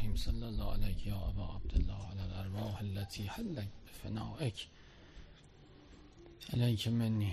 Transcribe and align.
الرحيم 0.00 0.16
صلى 0.16 0.48
الله 0.48 0.72
عليك 0.72 1.06
يا 1.06 1.28
أبا 1.28 1.44
عبد 1.44 1.74
الله 1.76 2.06
على 2.10 2.24
الأرواح 2.24 2.80
التي 2.80 3.30
حلت 3.30 3.68
بفنائك 3.86 4.68
عليك 6.52 6.88
مني 6.88 7.32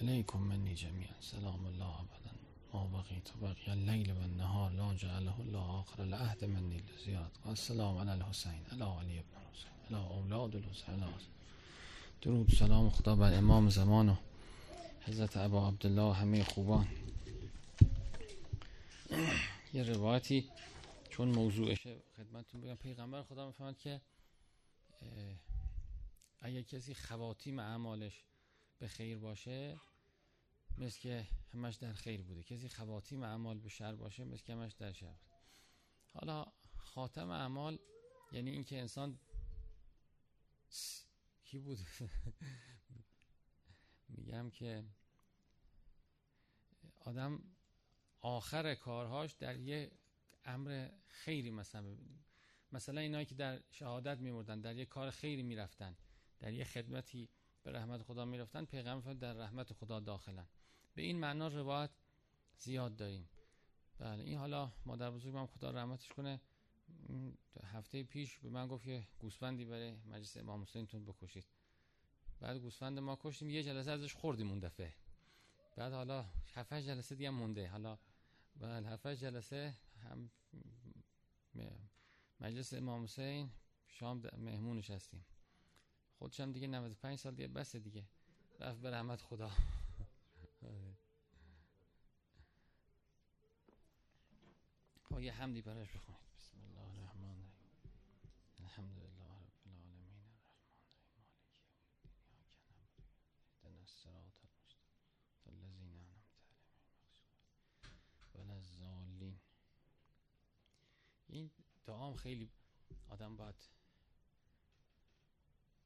عليكم 0.00 0.40
مني 0.42 0.74
جميعا 0.74 1.14
سلام 1.20 1.66
الله 1.66 1.94
أبدا 2.04 2.32
ما 2.74 2.86
بقيت 2.86 3.28
بقي 3.42 3.72
الليل 3.72 4.12
والنهار 4.12 4.70
لا 4.70 4.96
جعله 5.02 5.36
الله 5.40 5.80
آخر 5.80 6.02
العهد 6.02 6.44
مني 6.44 6.80
لزيارتك 6.88 7.46
السلام 7.46 7.98
على 7.98 8.14
الحسين 8.14 8.62
على 8.72 8.84
علي 8.84 9.18
بن 9.26 9.34
الحسين 9.42 9.74
على 9.90 9.98
أولاد 10.06 10.54
الحسين 10.56 11.02
على 11.02 11.12
درود 12.22 12.50
سلام 12.50 12.90
خدا 12.90 13.14
بر 13.14 13.38
امام 13.38 13.70
زمان 13.70 14.08
و 14.08 14.14
حضرت 15.06 15.36
ابا 15.36 15.66
عبدالله 15.66 16.02
و 16.02 16.12
همه 16.12 16.44
خوبان 16.44 16.86
یه 19.74 19.82
روایتی 19.82 20.44
چون 21.12 21.28
موضوعشه 21.28 22.02
خدمتتون 22.16 22.60
بگم. 22.60 22.74
پیغمبر 22.74 23.22
خدا 23.22 23.46
می‌فهمد 23.46 23.78
که 23.78 24.00
اگر 26.40 26.62
کسی 26.62 26.94
خواتیم 26.94 27.58
اعمالش 27.58 28.24
به 28.78 28.88
خیر 28.88 29.18
باشه 29.18 29.80
مثل 30.78 31.00
که 31.00 31.26
همش 31.54 31.74
در 31.74 31.92
خیر 31.92 32.22
بوده. 32.22 32.42
کسی 32.42 32.68
خواتیم 32.68 33.22
اعمال 33.22 33.58
به 33.58 33.68
شر 33.68 33.94
باشه 33.94 34.24
مثل 34.24 34.42
که 34.42 34.52
همش 34.52 34.72
در 34.72 34.92
شر 34.92 35.16
حالا 36.12 36.46
خاتم 36.76 37.30
اعمال 37.30 37.78
یعنی 38.32 38.50
اینکه 38.50 38.80
انسان 38.80 39.18
کی 41.44 41.58
بود؟ 41.58 41.78
میگم 44.16 44.50
که 44.50 44.84
آدم 47.00 47.42
آخر 48.20 48.74
کارهاش 48.74 49.32
در 49.32 49.56
یه 49.56 49.90
امر 50.44 50.88
خیری 51.06 51.50
مثلا 51.50 51.96
مثلا 52.72 53.00
اینایی 53.00 53.26
که 53.26 53.34
در 53.34 53.60
شهادت 53.70 54.18
میمردن 54.18 54.60
در 54.60 54.76
یه 54.76 54.84
کار 54.84 55.10
خیری 55.10 55.42
می‌رفتن 55.42 55.96
در 56.40 56.52
یه 56.52 56.64
خدمتی 56.64 57.28
به 57.62 57.72
رحمت 57.72 58.02
خدا 58.02 58.24
می‌رفتن 58.24 58.64
پیغمبر 58.64 59.14
در 59.14 59.32
رحمت 59.32 59.72
خدا 59.72 60.00
داخلن. 60.00 60.46
به 60.94 61.02
این 61.02 61.18
معنا 61.18 61.48
روایت 61.48 61.90
زیاد 62.58 62.96
داریم. 62.96 63.28
بله 63.98 64.24
این 64.24 64.38
حالا 64.38 64.72
مادر 64.86 65.10
بزرگ 65.10 65.34
من 65.34 65.46
خدا 65.46 65.70
رحمتش 65.70 66.08
کنه. 66.08 66.40
هفته 67.64 68.02
پیش 68.02 68.38
به 68.38 68.48
من 68.48 68.68
گفت 68.68 68.84
که 68.84 69.06
گوسفندی 69.18 69.64
برای 69.64 69.92
مجلس 69.92 70.36
امام 70.36 70.62
حسین 70.62 70.86
تون 70.86 71.04
بکشید. 71.04 71.44
بعد 72.40 72.56
گوسفند 72.56 72.98
ما 72.98 73.18
کشتیم 73.22 73.50
یه 73.50 73.62
جلسه 73.62 73.90
ازش 73.90 74.14
خوردیم 74.14 74.50
اون 74.50 74.58
دفعه. 74.58 74.94
بعد 75.76 75.92
حالا 75.92 76.26
هفت 76.54 76.74
جلسه 76.74 77.14
دیگه 77.14 77.30
مونده. 77.30 77.68
حالا 77.68 77.98
بله 78.56 78.88
هفت 78.88 79.06
جلسه 79.06 79.74
هم 80.02 80.30
مجلس 82.40 82.74
امام 82.74 83.02
حسین 83.02 83.50
شام 83.86 84.22
مهمونش 84.38 84.90
هستیم 84.90 85.24
خودشم 86.18 86.52
دیگه 86.52 86.66
95 86.66 87.18
سال 87.18 87.34
دیگه 87.34 87.48
بس 87.48 87.76
دیگه. 87.76 88.04
رفت 88.60 88.80
به 88.80 88.90
رحمت 88.90 89.20
خدا. 89.20 89.50
خب 95.02 95.20
یه 95.20 95.32
حمدی 95.32 95.62
براش 95.62 95.88
بخونید. 95.92 96.20
بسم 96.36 96.58
الله 96.64 96.98
الرحمن 96.98 97.30
الرحیم. 97.30 97.52
الحمد 98.58 99.01
دعام 111.84 112.14
خیلی 112.14 112.50
آدم 113.08 113.36
باید 113.36 113.68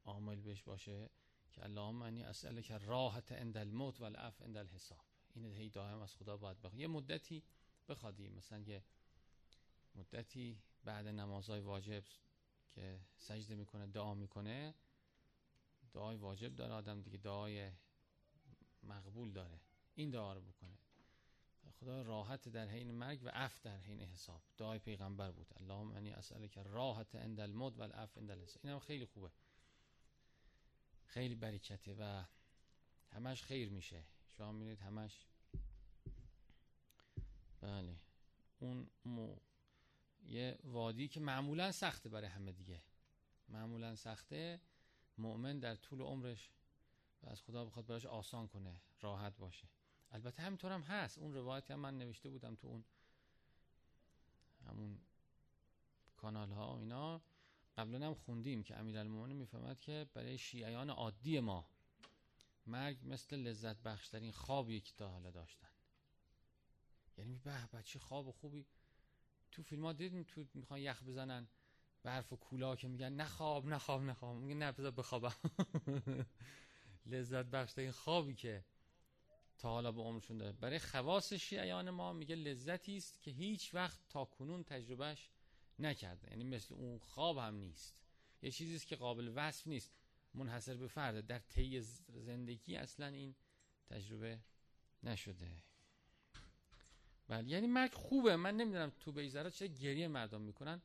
عامل 0.05 0.41
بهش 0.41 0.62
باشه 0.62 1.11
که 1.53 1.64
اللهم 1.64 2.03
انی 2.03 2.22
اسالک 2.22 2.72
راحت 2.72 3.32
عند 3.32 3.56
الموت 3.56 4.00
و 4.00 4.04
العفو 4.04 4.44
عند 4.44 4.56
الحساب. 4.56 5.04
این 5.34 5.44
هی 5.44 5.71
دائم 5.71 5.98
از 5.98 6.15
خدا 6.15 6.37
باید 6.37 6.56
بخواد. 6.56 6.75
یه 6.75 6.87
مدتی 6.87 7.43
بخوادی. 7.88 8.28
مثلا 8.28 8.59
یه 8.59 8.84
مدتی 9.94 10.59
بعد 10.84 11.06
نمازهای 11.06 11.60
واجب 11.60 12.04
که 12.71 13.00
سجده 13.16 13.54
می‌کنه 13.54 13.87
دعا 13.87 14.15
می‌کنه 14.15 14.75
دعای 15.92 16.16
واجب 16.16 16.54
داره. 16.54 16.72
آدم 16.72 17.03
دیگه 17.03 17.19
دعای 17.19 17.72
مقبول 18.82 19.32
داره. 19.32 19.60
این 19.94 20.10
دعا 20.10 20.32
رو 20.34 20.41
بکنه. 20.41 20.75
خدا 21.81 22.03
راحت 22.03 22.48
در 22.48 22.69
حین 22.69 22.91
مرگ 22.91 23.20
و 23.25 23.28
عفو 23.28 23.60
در 23.62 23.78
حین 23.78 24.00
حساب. 24.00 24.42
دعای 24.56 24.78
پیغمبر 24.78 25.31
بود. 25.31 25.47
اللهم 25.56 25.92
انی 25.92 26.10
اسالک 26.10 26.59
راحت 26.59 27.14
عند 27.14 27.41
الموت 27.41 27.78
و 27.78 27.82
العفو 27.82 28.20
عند 28.20 28.31
الحساب. 28.31 28.60
اینم 28.66 28.78
خیلی 28.78 29.04
خوبه. 29.04 29.31
خیلی 31.04 31.34
برکته 31.34 31.94
و 31.98 32.25
همش 33.12 33.42
خیر 33.42 33.70
میشه. 33.70 34.04
شما 34.28 34.53
میرید 34.53 34.81
همش 34.81 35.26
بله. 37.60 37.97
اون 38.59 38.91
مو... 39.04 39.36
یه 40.22 40.59
وادی 40.65 41.09
که 41.09 41.20
معمولا 41.20 41.72
سخته 41.72 42.09
برای 42.09 42.28
همه 42.28 42.53
دیگه. 42.53 42.82
معمولا 43.48 43.97
سخته. 43.97 44.60
مؤمن 45.19 45.59
در 45.59 45.76
طول 45.76 46.00
عمرش 46.00 46.50
و 47.22 47.28
از 47.28 47.42
خدا 47.42 47.65
بخواد 47.65 47.86
براش 47.86 48.06
آسان 48.06 48.48
کنه 48.48 48.81
راحت 49.00 49.36
باشه. 49.36 49.69
البته 50.16 50.43
همینطور 50.43 50.72
هم 50.72 50.82
هست. 50.82 51.19
اون 51.19 51.34
روایتی 51.34 51.72
هم 51.72 51.78
من 51.78 51.99
نوشته 51.99 52.28
بودم 52.28 52.54
تو 52.54 52.66
اون 52.66 52.84
همون 54.66 54.99
کانال 56.16 56.50
ها 56.50 56.78
اینا. 56.78 57.21
قبلا 57.77 58.06
هم 58.06 58.15
خوندیم 58.15 58.62
که 58.62 58.77
امیرالمومنین 58.77 59.37
می‌فهمد 59.37 59.81
که 59.81 60.06
برای 60.15 60.38
شیعیان 60.38 60.91
عادی 60.91 61.41
ما 61.41 61.66
مرگ 62.66 62.99
مثل 63.03 63.37
لذت 63.37 63.77
بخشترین 63.77 64.32
خوابی 64.32 64.81
که 64.81 64.93
تا 64.97 65.09
حالا 65.09 65.31
داشتن. 65.31 65.69
یعنی 67.19 67.34
به 67.34 67.66
بچه 67.72 67.98
خواب 67.98 68.31
خوبی. 68.31 68.66
تو 69.53 69.62
فیلم 69.62 69.84
ها 69.84 69.93
دیدیم 69.93 70.22
تو 70.22 70.44
می‌خوان 70.54 70.81
یخ 70.81 71.03
بزنن 71.03 71.48
برف 72.03 72.33
و 72.33 72.37
کولا 72.37 72.77
که 72.77 72.88
میگن 72.88 73.12
نخواب 73.12 73.66
نخواب 73.66 74.03
نخواب 74.03 74.37
میگن 74.37 74.59
نه 74.59 74.72
بذار 74.72 74.91
بخوابم. 74.91 75.34
لذت 77.06 77.47
بخشترین 77.47 77.91
خوابی 77.91 78.34
که 78.34 78.65
تا 79.59 79.69
حالا 79.69 79.93
به 79.93 80.03
عمرشون 80.03 80.39
داره. 80.39 80.53
برای 80.53 80.78
خواص 80.78 81.33
شیعیان 81.33 81.91
ما 81.91 82.12
میگه 82.12 82.34
لذتی 82.34 82.97
است 82.97 83.22
که 83.22 83.31
هیچ 83.31 83.75
وقت 83.75 84.00
تا 84.09 84.25
کنون 84.25 84.65
تجربهش 84.65 85.31
نکرده. 85.78 86.31
یعنی 86.31 86.44
مثل 86.44 86.75
اون 86.75 86.99
خواب 86.99 87.39
هم 87.39 87.55
نیست. 87.55 87.95
یه 88.43 88.50
چیزی 88.50 88.77
است 88.77 88.87
که 88.87 88.97
قابل 88.97 89.33
وصف 89.34 89.66
نیست. 89.66 89.93
منحصر 90.34 90.77
به 90.77 90.89
فرده 90.89 91.21
در 91.21 91.39
طی 91.39 91.81
زندگی 92.09 92.77
اصلا 92.77 93.06
این 93.06 93.34
تجربه 93.87 94.41
نشده. 95.03 95.62
بله 97.28 97.49
یعنی 97.49 97.66
مرگ 97.66 97.95
خوبه. 97.95 98.37
من 98.37 98.56
نمی‌دونم 98.56 98.93
تو 99.00 99.12
بیزارات 99.12 99.55
چه 99.55 99.66
گریه 99.66 100.09
مردم 100.09 100.41
می‌کنن. 100.41 100.83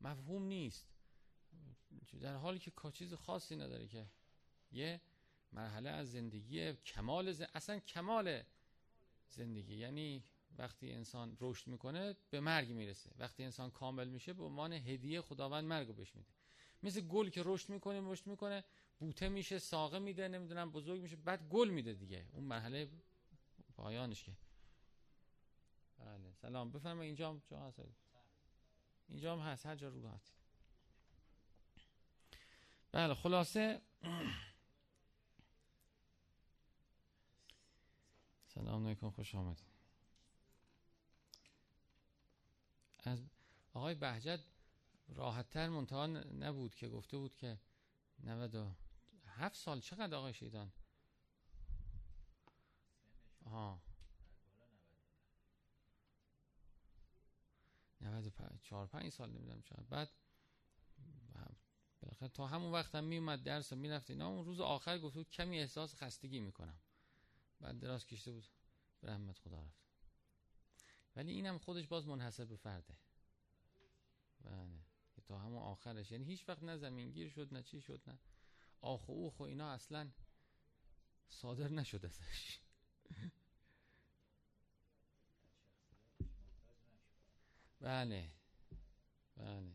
مفهوم 0.00 0.42
نیست. 0.42 0.88
در 2.20 2.36
حالی 2.36 2.58
که 2.58 2.72
چیز 2.92 3.14
خاصی 3.14 3.56
نداره 3.56 3.88
که 3.88 4.06
یه 4.72 5.00
مرحله 5.54 5.90
از 5.90 6.12
زندگی 6.12 6.72
کمال 6.72 7.32
زن... 7.32 7.46
اصلا 7.54 7.78
کمال 7.78 8.42
زندگی. 9.28 9.74
یعنی 9.74 10.24
وقتی 10.58 10.92
انسان 10.92 11.36
رشد 11.40 11.66
می‌کنه 11.66 12.16
به 12.30 12.40
مرگ 12.40 12.70
می‌رسه. 12.72 13.10
وقتی 13.18 13.44
انسان 13.44 13.70
کامل 13.70 14.08
میشه 14.08 14.32
به 14.32 14.44
عنوان 14.44 14.72
هدیه 14.72 15.20
خداوند 15.20 15.64
مرگ 15.64 15.88
رو 15.88 15.94
بهش 15.94 16.14
میده. 16.14 16.28
مثل 16.82 17.00
گل 17.00 17.28
که 17.28 17.42
رشد 17.44 17.68
می‌کنه 17.70 18.00
رشد 18.02 18.26
می‌کنه 18.26 18.64
بوته 18.98 19.28
میشه 19.28 19.58
ساقه 19.58 19.98
میده 19.98 20.28
نمی‌دونم 20.28 20.70
بزرگ 20.70 21.00
میشه 21.00 21.16
بعد 21.16 21.48
گل 21.48 21.68
میده 21.68 21.94
دیگه. 21.94 22.26
اون 22.32 22.44
مرحله 22.44 22.88
پایانش 23.76 24.24
که. 24.24 24.32
بله 25.98 26.32
سلام. 26.32 26.72
بفرمایید. 26.72 27.08
اینجا 27.08 27.30
هم 27.30 27.42
جا 27.50 27.60
هست. 27.60 27.80
اینجا 29.08 29.32
هم 29.32 29.38
هست. 29.38 29.66
هر 29.66 29.76
جا 29.76 29.88
رو 29.88 30.18
بله 32.92 33.14
خلاصه 33.14 33.80
سلام 38.54 38.86
علیکم 38.86 39.10
خوش 39.10 39.34
آمدید. 39.34 39.66
از 42.98 43.22
آقای 43.72 43.94
بهجت 43.94 44.40
راحتتر 45.08 45.68
منتها 45.68 46.06
نبود 46.06 46.74
که 46.74 46.88
گفته 46.88 47.16
بود 47.16 47.36
که 47.36 47.58
97 48.18 49.56
سال 49.56 49.80
چقدر 49.80 50.14
آقای 50.14 50.34
شیطان؟ 50.34 50.72
آها. 53.44 53.82
94 58.00 58.86
5 58.86 59.12
سال 59.12 59.30
نمی‌دونم 59.30 59.62
چقدر. 59.62 59.82
بعد 59.82 60.10
بالاخره 62.00 62.28
تا 62.28 62.46
همون 62.46 62.72
وقت 62.72 62.94
هم 62.94 63.04
میومد 63.04 63.42
درس 63.42 63.72
می‌رفت 63.72 64.10
اینا. 64.10 64.28
اون 64.28 64.44
روز 64.44 64.60
آخر 64.60 64.98
گفت 64.98 65.18
کمی 65.18 65.58
احساس 65.58 65.94
خستگی 65.94 66.40
می‌کنم. 66.40 66.78
بعد 67.60 67.78
دراز 67.78 68.06
کشته 68.06 68.32
بود. 68.32 68.44
به 69.00 69.08
رحمت 69.08 69.38
خدا 69.38 69.62
رفت. 69.62 69.84
ولی 71.16 71.32
اینم 71.32 71.58
خودش 71.58 71.86
باز 71.86 72.06
منحصر 72.06 72.44
به 72.44 72.56
فرده. 72.56 72.94
بله. 74.44 74.80
تا 75.24 75.38
همون 75.38 75.62
آخرش. 75.62 76.12
یعنی 76.12 76.24
هیچ 76.24 76.48
وقت 76.48 76.62
نه 76.62 76.76
زمینگیر 76.76 77.28
شد 77.28 77.54
نه 77.54 77.62
چی 77.62 77.80
شد 77.80 78.02
نه 78.06 78.18
آخ 78.80 79.08
و 79.08 79.12
اوخ 79.12 79.40
و 79.40 79.42
اینا 79.42 79.70
اصلا 79.70 80.10
صادر 81.28 81.68
نشد 81.68 82.04
ازش. 82.04 82.58
بله. 87.80 88.30
بله. 89.36 89.72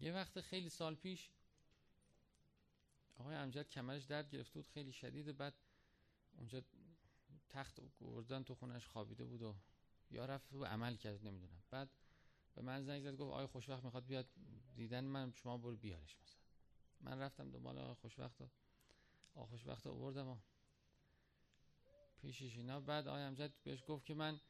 یه 0.00 0.12
وقت 0.12 0.40
خیلی 0.40 0.68
سال 0.68 0.94
پیش 0.94 1.30
آقای 3.18 3.36
امجد 3.36 3.68
کمرش 3.68 4.04
درد 4.04 4.30
گرفته 4.30 4.60
بود 4.60 4.68
خیلی 4.68 4.92
شدید. 4.92 5.36
بعد 5.36 5.54
اونجا 6.32 6.62
تخت 7.48 7.80
گردن 8.00 8.42
تو 8.42 8.54
خونش 8.54 8.86
خوابیده 8.86 9.24
بود 9.24 9.42
و 9.42 9.54
یا 10.10 10.26
رفت 10.26 10.52
و 10.52 10.64
عمل 10.64 10.96
کرد 10.96 11.26
نمی‌دونم. 11.26 11.62
بعد 11.70 11.90
به 12.54 12.62
من 12.62 12.82
زنگ 12.82 13.02
زد 13.02 13.16
گفت 13.16 13.32
آقای 13.32 13.46
خوشوقت 13.46 13.84
می‌خواد 13.84 14.06
بیاد 14.06 14.26
دیدن 14.74 15.04
من 15.04 15.32
شما 15.32 15.58
برو 15.58 15.76
بیارش 15.76 16.16
مثلا. 16.22 16.38
من 17.00 17.18
رفتم 17.18 17.50
دنبال 17.50 17.78
آقای 17.78 17.94
خوشوقت 17.94 18.50
آقای 19.34 19.46
خوشوقت 19.50 19.86
آوردم 19.86 20.26
و 20.26 20.38
پیشش 22.20 22.56
اینا. 22.56 22.80
بعد 22.80 23.08
آقای 23.08 23.22
امجد 23.22 23.52
بهش 23.62 23.82
گفت 23.86 24.06
که 24.06 24.14
من 24.14 24.40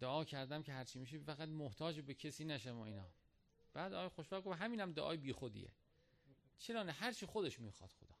دعا 0.00 0.24
کردم 0.24 0.62
که 0.62 0.72
هرچی 0.72 0.98
میشه 0.98 1.18
فقط 1.18 1.48
محتاج 1.48 2.00
به 2.00 2.14
کسی 2.14 2.44
نشم 2.44 2.78
و 2.78 2.80
اینا. 2.80 3.10
بعد 3.72 3.92
آقای 3.92 4.08
خوشوقت 4.08 4.44
گفت 4.44 4.58
همینم 4.58 4.92
دعای 4.92 5.16
بی 5.16 5.32
خودیه 5.32 5.72
چرا 6.58 6.82
نه؟ 6.82 6.92
هرچی 6.92 7.26
خودش 7.26 7.60
می‌خواد 7.60 7.90
خدا. 7.90 8.14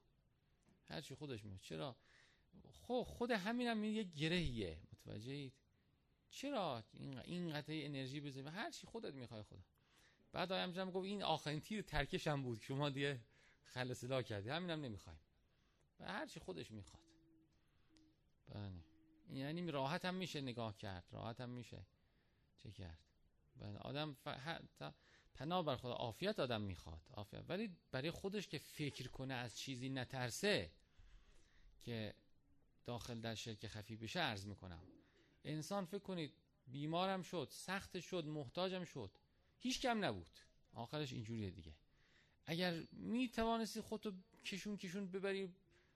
هرچی 0.88 1.14
خودش 1.14 1.44
می‌خواد. 1.44 1.60
چرا؟ 1.60 1.96
خب 2.72 3.06
خود 3.08 3.30
همینم 3.30 3.84
یه 3.84 4.02
گرهیه. 4.02 4.78
متوجهید 4.92 5.52
چرا 6.30 6.84
این 7.24 7.52
قطعه 7.52 7.86
انرژی 7.86 8.20
بزنیم 8.20 8.48
هر 8.48 8.70
چی 8.70 8.86
خودت 8.86 9.14
می‌خوای 9.14 9.42
خدا. 9.42 9.64
بعد 10.32 10.52
آیم 10.52 10.72
جمع 10.72 10.90
گفت 10.90 11.04
این 11.06 11.22
آخرین 11.22 11.60
تیر 11.60 11.82
ترکش 11.82 12.26
هم 12.26 12.42
بود 12.42 12.60
شما 12.60 12.90
دیگه 12.90 13.20
خلص 13.64 14.04
لا 14.04 14.22
کردی 14.22 14.48
همینم 14.48 14.80
نمی‌خوایم. 14.80 15.20
و 16.00 16.12
هر 16.12 16.26
چی 16.26 16.40
خودش 16.40 16.70
می‌خواد. 16.70 17.02
بله. 18.48 18.84
یعنی 19.30 19.70
راحت 19.70 20.04
هم 20.04 20.14
میشه 20.14 20.40
نگاه 20.40 20.76
کرد. 20.76 21.04
راحت 21.10 21.40
هم 21.40 21.50
میشه 21.50 21.86
چه 22.56 22.70
کرد؟ 22.70 22.98
بله. 23.56 23.78
آدم 23.78 24.12
ف... 24.12 24.28
پناه 25.34 25.64
بر 25.64 25.76
خدا 25.76 25.92
عافیت 25.92 26.40
آدم 26.40 26.60
می‌خواد 26.60 27.02
عافیت. 27.14 27.44
ولی 27.48 27.76
برای 27.90 28.10
خودش 28.10 28.48
که 28.48 28.58
فکر 28.58 29.08
کنه 29.08 29.34
از 29.34 29.58
چیزی 29.58 29.88
نترسه 29.88 30.70
که 31.80 32.14
داخل 32.84 33.20
در 33.20 33.34
شرک 33.34 33.66
خفی 33.66 33.96
بشه 33.96 34.20
عرض 34.20 34.46
می‌کنم. 34.46 34.82
انسان 35.44 35.84
فکر 35.84 35.98
کنید 35.98 36.34
بیمارم 36.66 37.22
شد 37.22 37.48
سخت 37.50 38.00
شد 38.00 38.24
محتاجم 38.24 38.84
شد. 38.84 39.10
هیچ 39.58 39.80
کم 39.80 40.04
نبود. 40.04 40.40
آخرش 40.72 41.12
اینجوریه 41.12 41.50
دیگه. 41.50 41.74
اگر 42.46 42.82
می 42.92 43.28
توانستی 43.28 43.80
خودتو 43.80 44.12
کشون 44.44 44.76
کشون 44.76 45.10
ببری 45.10 45.54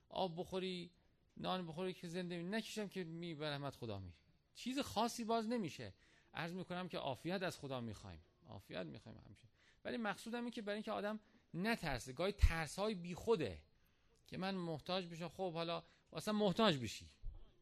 آب 0.08 0.40
بخوری 0.40 0.90
نان 1.36 1.66
بخوری 1.66 1.94
که 1.94 2.08
زنده 2.08 2.38
می 2.38 2.44
نکشم 2.44 2.88
که 2.88 3.04
می 3.04 3.34
برحمت 3.34 3.76
خدا 3.76 3.98
می 3.98 4.12
چیز 4.54 4.78
خاصی 4.78 5.24
باز 5.24 5.48
نمیشه. 5.48 5.94
عرض 6.34 6.52
می‌کنم 6.52 6.88
که 6.88 6.98
عافیت 6.98 7.42
از 7.42 7.58
خدا 7.58 7.80
می‌خوایم. 7.80 8.20
عافیت 8.46 8.86
می‌خوایم 8.86 9.18
همیشه 9.26 9.48
ولی 9.84 9.96
مقصودم 9.96 10.42
این 10.42 10.50
که 10.50 10.62
برای 10.62 10.76
اینکه 10.76 10.92
آدم 10.92 11.20
نترسه 11.54 12.12
گاهی 12.12 12.32
ترس 12.32 12.78
های 12.78 12.94
بی 12.94 13.14
خوده 13.14 13.62
که 14.26 14.38
من 14.38 14.54
محتاج 14.54 15.06
بشم. 15.06 15.28
خب 15.28 15.52
حالا 15.52 15.82
اصلا 16.12 16.34
محتاج 16.34 16.78
بشی. 16.78 17.10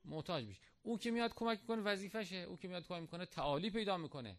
محتاج 0.05 0.47
بشی. 0.47 0.61
او 0.83 0.99
که 0.99 1.11
میاد 1.11 1.35
کمک 1.35 1.61
می‌کنه 1.61 1.83
وظیفشه 1.83 2.37
او 2.37 2.57
که 2.57 2.69
میاد 2.69 2.87
کمک 2.87 3.01
می‌کنه 3.01 3.27
تعالی 3.27 3.71
پیدا 3.71 3.97
می‌کنه. 3.97 4.39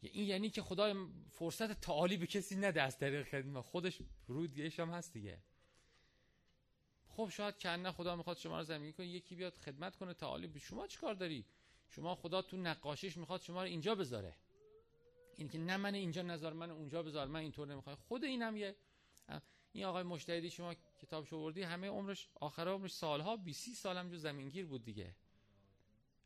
این 0.00 0.26
یعنی 0.28 0.50
که 0.50 0.62
خدا 0.62 1.08
فرصت 1.30 1.80
تعالی 1.80 2.16
به 2.16 2.26
کسی 2.26 2.56
نده 2.56 2.82
از 2.82 2.98
طریق 2.98 3.28
خدمت. 3.28 3.64
خودش 3.64 3.98
رودگیش 4.26 4.80
هم 4.80 4.90
هست 4.90 5.12
دیگه. 5.12 5.38
خب 7.08 7.28
شاید 7.32 7.56
کنه 7.56 7.92
خدا 7.92 8.16
می‌خواد 8.16 8.36
شما 8.36 8.58
رو 8.58 8.64
زمینی 8.64 8.92
کنه. 8.92 9.06
یکی 9.06 9.34
بیاد 9.34 9.54
خدمت 9.54 9.96
کنه 9.96 10.14
تعالی. 10.14 10.46
به 10.46 10.58
شما 10.58 10.86
چیکار 10.86 11.14
داری؟ 11.14 11.44
شما 11.88 12.14
خدا 12.14 12.42
تو 12.42 12.56
نقاشیش 12.56 13.16
می‌خواد 13.16 13.42
شما 13.42 13.62
رو 13.62 13.68
اینجا 13.68 13.94
بذاره. 13.94 14.36
این 15.36 15.48
که 15.48 15.58
نه 15.58 15.76
من 15.76 15.94
اینجا 15.94 16.22
نذار 16.22 16.52
من 16.52 16.70
اونجا 16.70 17.02
بذار 17.02 17.26
من 17.26 17.40
اینطور 17.40 17.68
نمی‌خوام. 17.68 17.96
خود 17.96 18.24
اینم 18.24 18.56
یه 18.56 18.76
این 19.72 19.84
آقای 19.84 20.02
مشتهدی 20.02 20.50
شما 20.50 20.74
کتابشو 20.74 21.36
وردی 21.36 21.62
همه 21.62 21.88
عمرش 21.88 22.28
آخر 22.34 22.68
عمرش 22.68 22.92
سالها 22.92 23.36
20 23.36 23.74
سال 23.74 23.96
هم 23.96 24.08
جو 24.08 24.16
زمینگیر 24.16 24.66
بود 24.66 24.84
دیگه. 24.84 25.14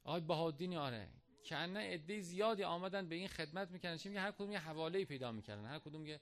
آقای 0.05 0.21
بهادین 0.21 0.77
آره. 0.77 1.09
کنه 1.45 1.81
عده 1.81 2.21
زیادی 2.21 2.63
آمدن 2.65 3.09
به 3.09 3.15
این 3.15 3.29
خدمت 3.29 3.71
می‌کنن 3.71 3.99
میگه 4.05 4.21
هر 4.21 4.31
کدوم 4.33 4.53
یه 4.53 4.59
حواله 4.59 5.05
پیدا 5.05 5.33
می‌کردن. 5.33 5.65
هر 5.65 5.79
کدوم 5.79 6.07
یه 6.07 6.21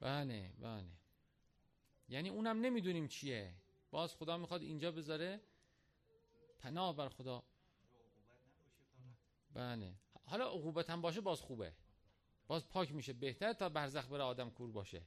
بله 0.00 0.52
بله. 0.60 0.84
یعنی 2.08 2.28
اونم 2.28 2.60
نمی‌دونیم 2.60 3.08
چیه. 3.08 3.54
باز 3.90 4.14
خدا 4.14 4.36
می‌خواد 4.36 4.62
اینجا 4.62 4.92
بذاره. 4.92 5.40
پناه 6.58 6.96
بر 6.96 7.08
خدا. 7.08 7.42
بله. 9.54 9.94
حالا 10.28 10.48
عقوبت 10.48 10.90
هم 10.90 11.00
باشه 11.00 11.20
باز 11.20 11.40
خوبه. 11.40 11.72
باز 12.46 12.68
پاک 12.68 12.92
میشه. 12.92 13.12
بهتر 13.12 13.52
تا 13.52 13.68
برزخ 13.68 14.06
بره 14.06 14.22
آدم 14.22 14.50
کور 14.50 14.70
باشه. 14.70 15.02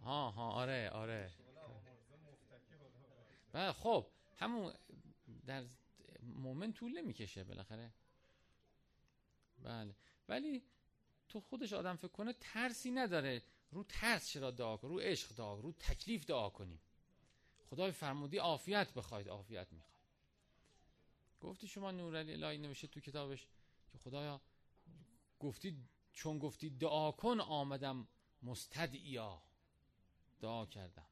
ها 0.00 0.30
ها 0.30 0.50
آره 0.50 0.90
آره. 0.90 1.32
بله 3.52 3.72
خب 3.72 4.06
همون 4.36 4.72
در 5.46 5.64
مومن 6.22 6.72
طول 6.72 6.98
نمی‌کشه 6.98 7.44
بالاخره. 7.44 7.92
بله 9.62 9.94
ولی 10.28 10.62
تو 11.28 11.40
خودش 11.40 11.72
آدم 11.72 11.96
فکر 11.96 12.08
کنه 12.08 12.32
ترسی 12.40 12.90
نداره. 12.90 13.42
رو 13.70 13.84
ترس 13.84 14.28
چرا 14.28 14.50
دعا 14.50 14.76
کن 14.76 14.88
رو 14.88 15.00
عشق 15.00 15.34
دعا 15.36 15.60
رو 15.60 15.72
تکلیف 15.72 16.26
دعا 16.26 16.50
کنیم. 16.50 16.80
خدای 17.70 17.90
فرمودی 17.90 18.38
عافیت 18.38 18.94
بخواید 18.94 19.28
عافیت 19.28 19.72
می‌خواید 19.72 19.91
گفتی 21.42 21.68
شما 21.68 21.90
نورعلی 21.90 22.32
الهی 22.32 22.58
نوشته 22.58 22.86
تو 22.86 23.00
کتابش؟ 23.00 23.46
که 23.92 23.98
خدایا 23.98 24.40
گفتی 25.40 25.76
چون 26.12 26.38
گفتی 26.38 26.70
دعا 26.70 27.12
کن 27.12 27.40
آمدم 27.40 28.08
مستدعیا. 28.42 29.42
دعا 30.40 30.66
کردم. 30.66 31.06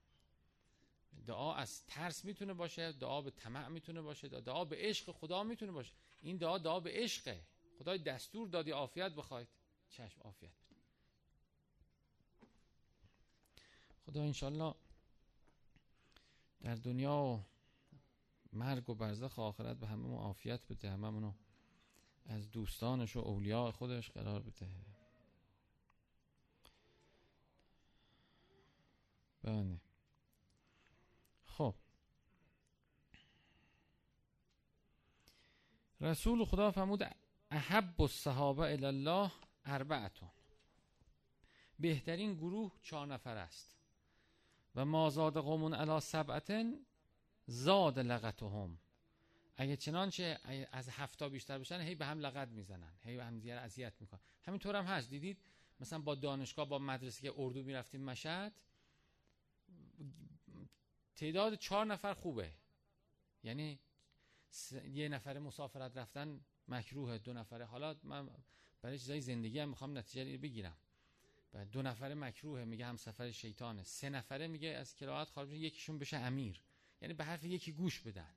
دعا 1.26 1.54
از 1.54 1.86
ترس 1.86 2.24
می‌تونه 2.24 2.54
باشه 2.54 2.92
دعا 2.92 3.20
به 3.20 3.30
طمع 3.30 3.68
می‌تونه 3.68 4.00
باشه 4.00 4.28
دعا 4.28 4.64
به 4.64 4.76
عشق 4.78 5.12
خدا 5.12 5.42
می‌تونه 5.42 5.72
باشه. 5.72 5.92
این 6.22 6.36
دعا 6.36 6.58
دعا 6.58 6.80
به 6.80 6.90
عشقه. 6.94 7.44
خدای 7.78 7.99
دستور 7.99 8.49
دادی 8.49 8.70
عافیت 8.70 9.12
بخواید. 9.12 9.49
چشم 9.90 10.20
عافیت 10.20 10.50
بده. 10.50 10.80
خدا 14.06 14.22
انشالله 14.22 14.75
در 16.62 16.75
دنیا 16.75 17.16
و 17.16 17.44
مرگ 18.52 18.90
و 18.90 18.95
برزخ 18.95 19.38
و 19.38 19.40
آخرت 19.40 19.76
به 19.76 19.87
همه 19.87 20.16
عافیت 20.16 20.66
بده 20.69 20.90
همه 20.90 21.35
از 22.26 22.50
دوستانش 22.50 23.16
و 23.16 23.21
اولیاء 23.21 23.71
خودش 23.71 24.11
قرار 24.11 24.42
بده. 24.42 24.69
بله. 29.42 29.80
خب. 31.45 31.75
رسول 36.00 36.45
خدا 36.45 36.71
فرمود 36.71 37.16
احب 37.50 38.02
الصحابه 38.02 38.62
الی 38.62 38.87
الله 38.87 39.33
اربعتون. 39.64 40.30
بهترین 41.78 42.35
گروه 42.35 42.73
چهار 42.83 43.07
نفر 43.07 43.37
است. 43.37 43.76
و 44.75 44.85
ما 44.85 45.11
زاد 45.11 45.38
قومون 45.38 45.75
علی 45.75 46.00
سبعتن 46.00 46.87
زاد 47.50 47.99
لغتهم. 47.99 48.78
اگه 49.57 49.76
چنانچه 49.76 50.38
از 50.73 50.88
هفتا 50.88 51.28
بیشتر 51.28 51.59
بشن 51.59 51.80
هی 51.80 51.95
به 51.95 52.07
هم 52.07 52.19
لغت 52.19 52.49
می‌زنن. 52.49 52.92
هی 53.04 53.16
به 53.16 53.25
هم 53.25 53.38
دیگر 53.38 53.59
اذیت 53.59 53.92
می‌کنن. 54.00 54.21
همینطور 54.42 54.76
هم 54.76 54.85
هست. 54.85 55.11
دیدید؟ 55.11 55.38
مثلا 55.80 55.99
با 55.99 56.14
دانشگاه 56.14 56.69
با 56.69 56.78
مدرسه 56.78 57.23
که 57.23 57.33
اردو 57.37 57.62
می‌رفتیم 57.62 58.00
مشهد 58.00 58.52
تعداد 61.16 61.54
چهار 61.54 61.87
نفر 61.87 62.14
خوبه. 62.14 62.52
یعنی 63.45 63.78
یه 64.92 65.09
نفر 65.09 65.38
مسافرت 65.38 65.97
رفتن 65.97 66.40
مکروه 66.69 67.19
دو 67.19 67.33
نفره. 67.33 67.64
حالا 67.64 67.97
من 68.02 68.28
برای 68.83 68.99
چیزای 68.99 69.21
زندگی 69.21 69.59
هم 69.59 69.69
می‌خوام 69.69 69.99
نتیجه 69.99 70.38
بگیرم. 70.38 70.76
دو 71.73 71.83
نفره 71.83 72.14
مکروه 72.14 72.64
میگه 72.64 72.87
هم 72.87 72.97
سفر 72.97 73.30
شیطانه. 73.30 73.85
سه 73.85 74.11
نفره 74.11 74.47
میگه 74.47 74.69
از 74.69 74.95
کراهت 74.95 75.28
خارج 75.28 75.52
یکیشون 75.52 75.99
بشه 75.99 76.16
امیر. 76.16 76.61
یعنی 77.02 77.14
به 77.14 77.25
حرف 77.25 77.45
یکی 77.45 77.73
گوش 77.73 78.00
بدن. 78.00 78.35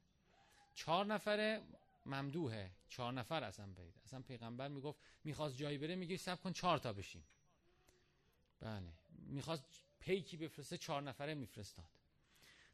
چهار 0.76 1.06
نفره 1.06 1.62
ممدوحه. 2.06 2.72
چهار 2.90 3.14
نفر 3.14 3.44
اصلا 3.44 3.66
برید 3.66 4.00
اصلا 4.06 4.22
پیغمبر 4.22 4.68
می‌گفت 4.68 5.00
می‌خواست 5.24 5.58
جایی 5.58 5.78
بره 5.78 5.96
میگه 5.96 6.18
سب 6.18 6.42
کن 6.42 6.54
چهار 6.54 6.78
تا 6.78 6.94
بشیم. 6.94 7.24
بله. 8.60 8.94
می‌خواست 9.10 9.64
پیکی 10.00 10.38
بفرسته 10.38 10.78
چهار 10.78 11.02
نفره 11.02 11.34
میفرستاد. 11.34 11.90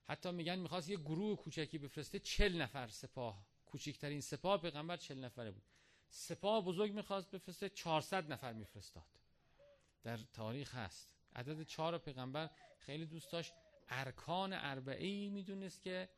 حتی 0.03 0.31
میگن 0.31 0.59
می‌خواست 0.59 0.89
یه 0.89 0.97
گروه 0.97 1.37
کوچکی 1.37 1.77
بفرسته 1.77 2.19
چل 2.19 2.61
نفر 2.61 2.87
سپاه. 2.87 3.45
کوچکترین 3.65 4.21
سپاه 4.21 4.61
پیغمبر 4.61 4.97
چل 4.97 5.23
نفره 5.23 5.51
بود. 5.51 5.63
سپاه 6.09 6.65
بزرگ 6.65 6.91
می‌خواست 6.93 7.31
بفرسته 7.31 7.69
400 7.69 8.31
نفر 8.31 8.53
میفرستاد. 8.53 9.19
در 10.03 10.17
تاریخ 10.17 10.75
هست. 10.75 11.15
عدد 11.35 11.63
چهار 11.63 11.97
پیغمبر 11.97 12.49
خیلی 12.77 13.05
دوست 13.05 13.31
داشت. 13.31 13.53
ارکان 13.89 14.53
اربعه 14.53 15.07
ای 15.07 15.29
می‌دونست 15.29 15.81
که 15.81 16.09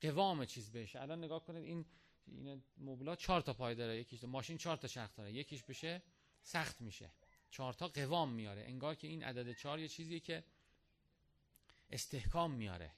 قوام 0.00 0.44
چیز 0.44 0.72
بشه 0.72 1.00
الان 1.00 1.24
نگاه 1.24 1.44
کنید 1.44 1.64
این 1.64 1.86
این 2.26 2.62
مبلا 2.76 3.16
چهار 3.16 3.40
تا 3.40 3.52
پای 3.52 3.74
داره. 3.74 4.00
یکیش 4.00 4.24
ماشین 4.24 4.58
چهار 4.58 4.76
تا 4.76 4.88
چرخ 4.88 5.16
داره. 5.16 5.32
یکیش 5.32 5.62
بشه 5.62 6.02
سخت 6.42 6.80
میشه. 6.80 7.12
چهار 7.50 7.72
تا 7.72 7.88
قوام 7.88 8.32
میاره. 8.32 8.62
انگار 8.62 8.94
که 8.94 9.08
این 9.08 9.24
عدد 9.24 9.52
چهار 9.52 9.78
یه 9.78 9.88
چیزیه 9.88 10.20
که 10.20 10.44
استحکام 11.90 12.50
میاره. 12.50 12.94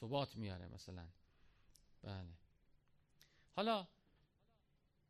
ثبات 0.00 0.36
میاره 0.36 0.68
مثلا. 0.68 1.08
بله. 2.02 2.34
حالا 3.52 3.88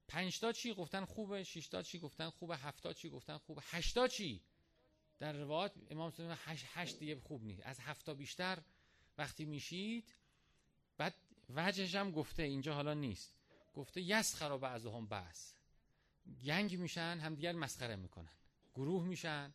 پنج 0.09 0.41
تا 0.41 0.53
چی 0.53 0.75
گفتن 0.75 1.05
خوبه 1.05 1.45
شش 1.45 1.69
تا 1.69 1.83
چی 1.83 1.99
گفتن 1.99 2.31
خوبه 2.31 2.57
هفت 2.57 2.83
تا 2.83 2.93
چی 2.93 3.11
گفتن 3.11 3.39
خوبه 3.39 3.63
هشت 3.65 3.95
تا 3.95 4.09
چی؟ 4.09 4.43
در 5.23 5.33
روایت 5.33 5.73
امام 5.91 6.11
سلیم 6.11 6.35
هشت, 6.45 6.65
هشت 6.69 6.99
دیگه 6.99 7.21
خوب 7.21 7.45
نیست. 7.45 7.63
از 7.67 7.81
هفت 7.81 8.07
تا 8.07 8.15
بیشتر 8.15 8.59
وقتی 9.19 9.45
میشید 9.45 10.15
بعد 10.97 11.15
وجهش 11.49 11.95
هم 11.95 12.11
گفته 12.11 12.43
اینجا 12.43 12.75
حالا 12.75 12.95
نیست. 12.95 13.35
گفته 13.75 14.01
یسخر 14.01 14.65
از 14.65 14.87
هم 14.87 15.07
بس 15.07 15.55
گنگ 16.45 16.79
میشن 16.79 17.19
همدیگر 17.19 17.53
مسخره 17.53 17.97
می‌کنن. 17.97 18.33
گروه 18.75 19.05
میشن. 19.05 19.55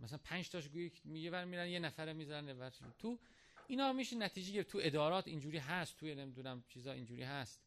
مثلا 0.00 0.18
پنج 0.24 0.48
تاش 0.48 0.68
گویی 0.68 0.92
میگه 1.04 1.30
بر 1.30 1.44
میرن 1.44 1.68
یه 1.68 1.78
نفره 1.78 2.12
می‌ذارن 2.12 2.70
تو 2.98 3.18
اینا 3.66 3.92
میشه 3.92 4.16
نتیجه 4.16 4.52
گرفت. 4.52 4.70
تو 4.70 4.80
ادارات 4.82 5.28
اینجوری 5.28 5.58
هست 5.58 5.96
تو 5.96 6.06
نمی‌دونم 6.06 6.64
چیزا 6.68 6.92
اینجوری 6.92 7.22
هست. 7.22 7.60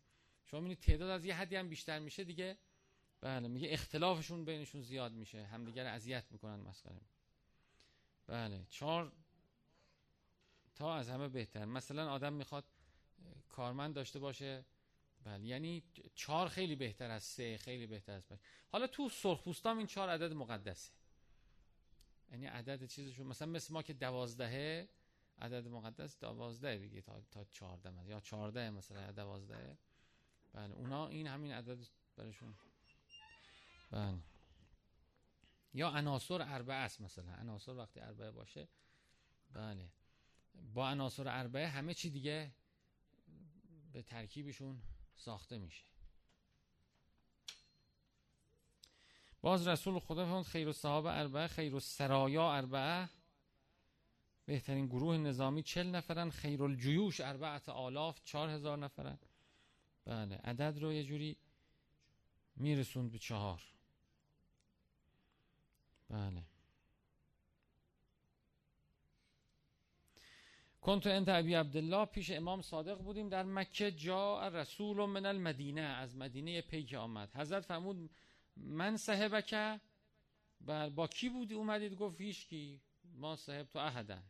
شما 0.45 0.59
می‌بینید 0.59 0.83
تعداد 0.83 1.09
از 1.09 1.25
یه 1.25 1.35
حدی 1.35 1.55
هم 1.55 1.69
بیشتر 1.69 1.99
میشه 1.99 2.23
دیگه. 2.23 2.57
بله 3.21 3.47
میگه 3.47 3.67
اختلافشون 3.71 4.45
بینشون 4.45 4.81
زیاد 4.81 5.11
میشه. 5.11 5.45
همدیگر 5.45 5.85
اذیت 5.85 6.23
می‌کنن 6.31 6.59
مسخره 6.59 7.01
بله 8.27 8.65
چهار 8.69 9.11
تا 10.75 10.95
از 10.95 11.09
همه 11.09 11.27
بهتر. 11.27 11.65
مثلا 11.65 12.11
آدم 12.11 12.33
می‌خواد 12.33 12.65
کارمند 13.49 13.95
داشته 13.95 14.19
باشه. 14.19 14.65
بله 15.23 15.45
یعنی 15.45 15.83
چهار 16.15 16.47
خیلی 16.47 16.75
بهتر 16.75 17.11
از 17.11 17.23
سه 17.23 17.57
خیلی 17.57 17.87
بهتر 17.87 18.11
از 18.11 18.27
پنج. 18.27 18.39
حالا 18.69 18.87
تو 18.87 19.09
سرخپوستام 19.09 19.77
این 19.77 19.87
چهار 19.87 20.09
عدد 20.09 20.33
مقدسه. 20.33 20.91
یعنی 22.31 22.45
عدد 22.45 22.85
چیزشون 22.85 23.27
مثلا 23.27 23.47
مثل 23.47 23.73
ما 23.73 23.83
که 23.83 23.93
دوازدهه 23.93 24.89
عدد 25.39 25.67
مقدس 25.67 26.19
دوازده 26.19 26.77
دیگه 26.77 27.01
تا 27.01 27.21
تا 27.31 27.45
چهارده 27.51 27.93
یا 28.05 28.19
چهارده 28.19 28.69
مثلا 28.69 29.11
دوازده. 29.11 29.77
بله 30.53 30.73
اونا 30.73 31.07
این 31.07 31.27
همین 31.27 31.51
عدد 31.51 31.87
برشون 32.15 32.55
بله. 33.91 34.17
یا 35.75 35.89
عناصر 35.89 36.41
اربعه 36.41 36.75
است 36.75 37.01
مثلا. 37.01 37.33
عناصر 37.33 37.73
وقتی 37.75 37.99
اربعه 37.99 38.31
باشه 38.31 38.67
بله. 39.53 39.89
با 40.73 40.89
عناصر 40.89 41.27
اربعه 41.27 41.67
همه 41.67 41.93
چی 41.93 42.09
دیگه 42.09 42.51
به 43.93 44.01
ترکیبشون 44.01 44.81
ساخته 45.15 45.57
میشه. 45.57 45.85
باز 49.41 49.67
رسول 49.67 49.99
خدا 49.99 50.25
فرمود 50.25 50.45
خیر 50.45 50.67
و 50.67 50.73
صحابه 50.73 51.17
اربعه 51.17 51.47
خیر 51.47 51.75
و 51.75 51.79
سرایا 51.79 52.53
اربعه. 52.53 53.09
بهترین 54.45 54.87
گروه 54.87 55.17
نظامی 55.17 55.63
چل 55.63 55.87
نفرن. 55.87 56.29
خیر 56.29 56.63
الجیوش 56.63 57.21
اربعت 57.21 57.69
آلاف 57.69 58.21
چار 58.23 58.49
هزار 58.49 58.77
نفرن. 58.77 59.19
بله. 60.05 60.35
عدد 60.35 60.79
رو 60.79 60.93
یه 60.93 61.03
جوری 61.03 61.37
میرسوند 62.55 63.11
به 63.11 63.19
چهار. 63.19 63.74
بله. 66.09 66.43
کنتو 70.81 71.09
انت 71.09 71.29
ابی 71.29 71.53
عبدالله 71.53 72.05
پیش 72.05 72.31
امام 72.31 72.61
صادق 72.61 72.97
بودیم 72.97 73.29
در 73.29 73.43
مکه. 73.43 73.91
جا 73.91 74.47
رسول 74.47 75.05
من 75.05 75.25
المدینه. 75.25 75.81
از 75.81 76.15
مدینه 76.15 76.61
پیک 76.61 76.93
آمد. 76.93 77.35
حضرت 77.35 77.65
فرمود 77.65 78.09
من 78.57 78.97
صاحبکه 78.97 79.79
بله. 80.61 80.89
با 80.89 81.07
کی 81.07 81.29
بودی؟ 81.29 81.53
اومدید 81.53 81.95
گفت 81.95 82.21
هیچ 82.21 82.47
کی. 82.47 82.81
ما 83.03 83.35
صاحب 83.35 83.67
تو 83.67 83.79
احدن. 83.79 84.23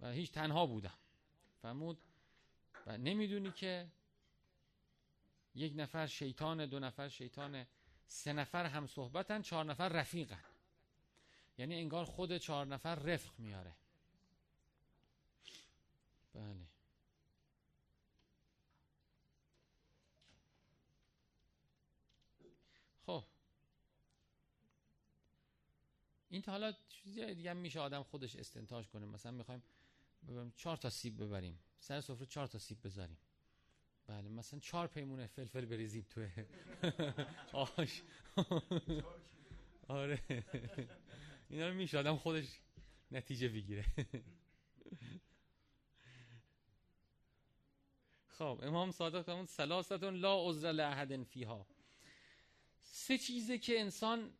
و 0.00 0.12
هیچ 0.12 0.32
تنها 0.32 0.66
بودم. 0.66 0.98
فرمود 1.62 1.98
و 2.86 2.98
نمی‌دونی 2.98 3.50
که 3.50 3.86
یک 5.54 5.72
نفر 5.76 6.06
شیطان 6.06 6.66
دو 6.66 6.78
نفر 6.78 7.08
شیطان 7.08 7.66
سه 8.06 8.32
نفر 8.32 8.66
هم 8.66 8.86
صحبتن 8.86 9.42
چهار 9.42 9.64
نفر 9.64 9.88
رفیقن. 9.88 10.42
یعنی 11.58 11.74
انگار 11.74 12.04
خود 12.04 12.36
چهار 12.38 12.66
نفر 12.66 12.94
رفق 12.94 13.38
میاره. 13.38 13.72
بله. 16.34 16.66
خب. 23.06 23.24
این 26.28 26.42
تا 26.42 26.52
حالا 26.52 26.72
چیزی 26.88 27.34
دیگه 27.34 27.52
میشه 27.52 27.80
آدم 27.80 28.02
خودش 28.02 28.36
استنتاج 28.36 28.88
کنه. 28.88 29.06
مثلا 29.06 29.32
می‌خوایم 29.32 29.62
چهار 30.56 30.76
تا 30.76 30.90
سیب 30.90 31.22
ببریم. 31.22 31.58
سر 31.80 32.00
سفره 32.00 32.26
چهار 32.26 32.46
تا 32.46 32.58
سیب 32.58 32.86
بذاریم. 32.86 33.18
بله 34.06 34.28
مثلا 34.28 34.60
چهار 34.60 34.86
پیمونه 34.86 35.26
فلفل 35.26 35.64
بریزیم 35.64 36.06
توی 36.10 36.28
آش. 37.52 38.02
آره. 39.88 40.20
اینا 41.50 41.68
رو 41.68 41.74
میشه 41.74 41.98
آدم 41.98 42.16
خودش 42.16 42.60
نتیجه 43.10 43.48
بگیره 43.48 43.84
خب 48.26 48.60
امام 48.62 48.90
صادق 48.90 49.22
فرمود 49.22 49.46
سلاستون 49.46 50.14
لا 50.14 50.48
عذر 50.48 50.72
لاحد 50.72 51.22
فیها. 51.22 51.66
سه 52.82 53.18
چیزه 53.18 53.58
که 53.58 53.80
انسان 53.80 54.32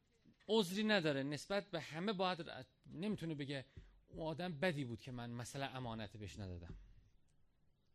عذری 0.49 0.85
نداره 0.85 1.23
نسبت 1.23 1.71
به 1.71 1.81
همه 1.81 2.13
باید 2.13 2.47
نمی‌تونه 2.87 3.35
بگه 3.35 3.65
اون 4.09 4.27
آدم 4.27 4.53
بدی 4.53 4.85
بود 4.85 5.01
که 5.01 5.13
من 5.13 5.31
مثلا 5.31 5.67
امانت 5.67 6.17
بهش 6.17 6.39
ندادم. 6.39 6.77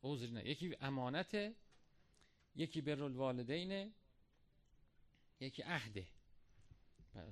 عذری 0.04 0.32
نه. 0.32 0.50
یکی 0.50 0.76
امانته 0.82 1.56
یکی 2.56 2.82
بر 2.82 3.04
الوالدینه 3.04 3.92
یکی 5.40 5.62
عهده. 5.62 6.08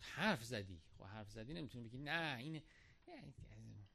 حرف 0.02 0.44
زدی. 0.44 0.82
خب 0.98 1.04
حرف 1.04 1.32
زدی 1.32 1.54
نمی‌تونی 1.54 1.84
بگی 1.84 1.98
نه 1.98 2.38
این 2.38 2.62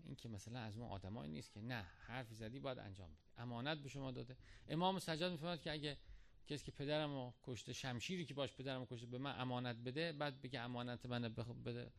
این 0.05 0.17
که 0.17 0.29
مثلا 0.29 0.59
از 0.59 0.79
ما 0.79 0.89
آدمایی 0.89 1.33
نیست 1.33 1.53
که 1.53 1.61
نه 1.61 1.87
حرف 2.07 2.33
زدی 2.33 2.61
باید 2.61 2.79
انجام 2.79 3.11
بدی 3.15 3.23
امانت 3.37 3.79
به 3.79 3.89
شما 3.89 4.11
داده. 4.11 4.37
امام 4.69 4.99
سجاد 4.99 5.33
می‌فهمد 5.33 5.61
که 5.61 5.73
اگه 5.73 5.99
کسی 6.47 6.65
که 6.65 6.73
پدرمو 6.73 7.33
کشته 7.43 7.73
شمشیری 7.73 8.25
که 8.25 8.35
باش 8.35 8.55
پدرمو 8.55 8.87
کشته 8.87 9.07
به 9.07 9.19
من 9.19 9.41
امانت 9.41 9.77
بده 9.77 10.13
بعد 10.13 10.43
بگه 10.43 10.61
امانت 10.61 11.07
من 11.07 11.29
بده 11.65 11.93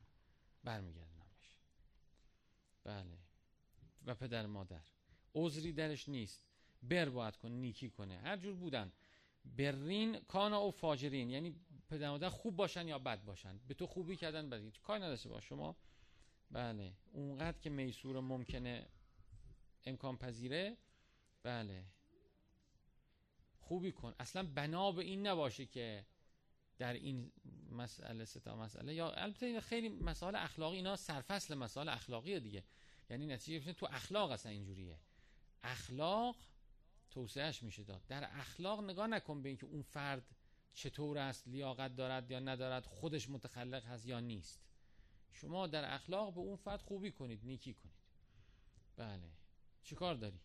برمیگردنمش. 0.64 1.56
بله. 2.84 3.18
و 4.06 4.16
پدر 4.16 4.46
مادر. 4.46 4.82
عذری 5.36 5.74
درش 5.74 6.10
نیست. 6.10 6.46
بر 6.84 7.10
باید 7.10 7.38
کن 7.38 7.52
نیکی 7.52 7.90
کنه. 7.90 8.18
هر 8.18 8.38
جور 8.38 8.56
بودن. 8.56 8.92
برین 9.46 10.20
کانا 10.20 10.64
و 10.68 10.72
فاجرین. 10.72 11.30
یعنی 11.30 11.56
پدر 11.90 12.10
مادر 12.10 12.30
خوب 12.30 12.56
باشن 12.56 12.88
یا 12.88 13.00
بد 13.00 13.24
باشن؟ 13.24 13.60
به 13.68 13.74
تو 13.74 13.88
خوبی 13.88 14.16
کردن 14.16 14.50
بدی 14.50 14.72
کاری 14.84 15.04
نداشته 15.04 15.30
باش. 15.30 15.50
شما 15.50 15.76
بله 16.52 16.94
اونقدر 17.12 17.60
که 17.60 17.70
میسور 17.70 18.20
ممکنه 18.20 18.88
امکان 19.84 20.18
پذیره 20.18 20.78
بله. 21.44 21.86
خوبی 23.60 23.92
کن. 23.92 24.16
اصلا 24.20 24.44
بنا 24.44 24.92
به 24.92 25.04
این 25.04 25.28
نباشه 25.28 25.66
که 25.66 26.06
در 26.78 26.94
این 26.94 27.32
مسئله 27.72 28.26
ستا 28.26 28.56
مسئله. 28.56 28.94
یا 28.94 29.12
البته 29.12 29.46
این 29.46 29.60
خیلی 29.60 29.90
مسائل 29.90 30.36
اخلاقی 30.36 30.76
اینا 30.76 30.96
سرفصل 30.96 31.56
مسائل 31.56 31.90
اخلاقی 31.90 32.40
دیگه. 32.40 32.64
یعنی 33.10 33.26
نتیجه 33.26 33.74
تو 33.74 33.88
اخلاق 33.92 34.32
اصلا 34.32 34.52
اینجوریه. 34.52 35.00
اخلاق 35.64 36.36
توسعهش 37.12 37.64
میشه 37.64 37.84
داد. 37.84 38.02
در 38.08 38.30
اخلاق 38.32 38.84
نگاه 38.84 39.08
نکن 39.08 39.42
به 39.42 39.50
اینکه 39.50 39.66
اون 39.66 39.82
فرد 39.82 40.35
چطور 40.76 41.18
است 41.18 41.48
لیاقت 41.48 41.96
دارد 41.96 42.32
یا 42.32 42.40
ندارد 42.40 42.86
خودش 42.86 43.30
متخلق 43.30 43.86
هست 43.86 44.06
یا 44.06 44.20
نیست. 44.20 44.60
شما 45.32 45.68
در 45.68 45.94
اخلاق 45.96 46.34
به 46.34 46.40
اون 46.40 46.56
فرد 46.56 46.82
خوبی 46.82 47.12
کنید 47.12 47.40
نیکی 47.44 47.74
کنید. 47.74 47.96
بله. 48.98 49.30
چیکار 49.84 50.16
داری؟ 50.16 50.40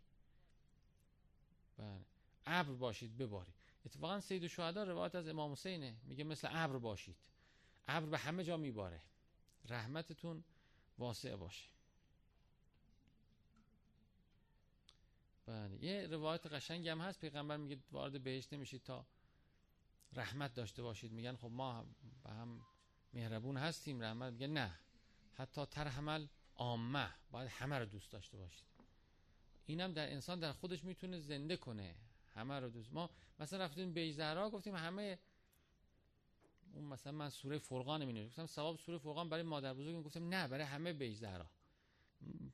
بله. 1.76 2.04
ابر 2.46 2.72
باشید 2.72 3.16
ببارید. 3.16 3.54
اتفاقا 3.86 4.20
سید 4.20 4.42
الشهدا 4.42 4.84
روایت 4.84 5.14
از 5.14 5.28
امام 5.28 5.52
حسینه. 5.52 5.96
میگه 6.04 6.24
مثل 6.24 6.48
ابر 6.50 6.78
باشید. 6.78 7.16
ابر 7.88 8.06
به 8.06 8.18
همه 8.18 8.44
جا 8.44 8.56
میباره. 8.56 9.00
رحمتتون 9.64 10.44
واسع 10.98 11.36
باشه. 11.36 11.68
بله. 15.46 15.84
یه 15.84 16.06
روایت 16.06 16.46
قشنگ 16.46 16.88
هم 16.88 17.00
هست. 17.00 17.20
پیغمبر 17.20 17.56
میگه 17.56 17.78
وارد 17.92 18.22
بهشت 18.22 18.52
نمیشید 18.52 18.82
تا 18.82 19.06
رحمت 20.20 20.54
داشته 20.54 20.82
باشید. 20.82 21.12
میگن 21.12 21.36
خب 21.36 21.50
ما 21.50 21.86
به 22.24 22.30
هم 22.30 22.60
مهربون 23.12 23.56
هستیم 23.56 24.02
رحمت 24.02 24.32
میگه 24.32 24.46
نه. 24.46 24.78
حتی 25.32 25.66
ترحمل 25.66 26.26
عامه. 26.56 27.10
باید 27.30 27.48
همه 27.48 27.78
رو 27.78 27.84
دوست 27.84 28.12
داشته 28.12 28.36
باشید. 28.36 28.64
اینم 29.66 29.92
در 29.92 30.12
انسان 30.12 30.40
در 30.40 30.52
خودش 30.52 30.84
می‌تونه 30.84 31.20
زنده 31.20 31.56
کنه. 31.56 31.94
همه 32.34 32.60
رو 32.60 32.68
دوست. 32.68 32.92
ما 32.92 33.10
مثلا 33.40 33.64
رفتیم 33.64 33.92
بیزهرا 33.92 34.50
گفتیم 34.50 34.76
همه 34.76 35.18
اون 36.72 36.84
مثلا 36.84 37.12
من 37.12 37.30
سوره 37.30 37.58
فرقان 37.58 38.04
می 38.04 38.26
گفتم 38.26 38.46
ثواب 38.46 38.78
سوره 38.78 38.98
فرقان 38.98 39.28
برای 39.28 39.42
مادر 39.42 39.74
بزرگ 39.74 40.04
گفتم 40.04 40.28
نه 40.28 40.48
برای 40.48 40.64
همه 40.64 40.92
بیزهرا 40.92 41.50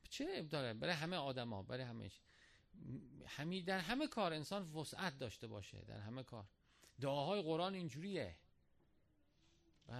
چه 0.09 0.43
داره؟ 0.43 0.73
برای 0.73 0.93
همه 0.93 1.15
آدما 1.15 1.63
برای 1.63 1.83
همه 1.83 3.61
در 3.61 3.79
همه 3.79 4.07
کار 4.07 4.33
انسان 4.33 4.71
وسعت 4.71 5.17
داشته 5.17 5.47
باشه. 5.47 5.81
در 5.81 5.99
همه 5.99 6.23
کار. 6.23 6.45
دعاهای 7.01 7.41
قرآن 7.41 7.73
اینجوریه. 7.73 8.35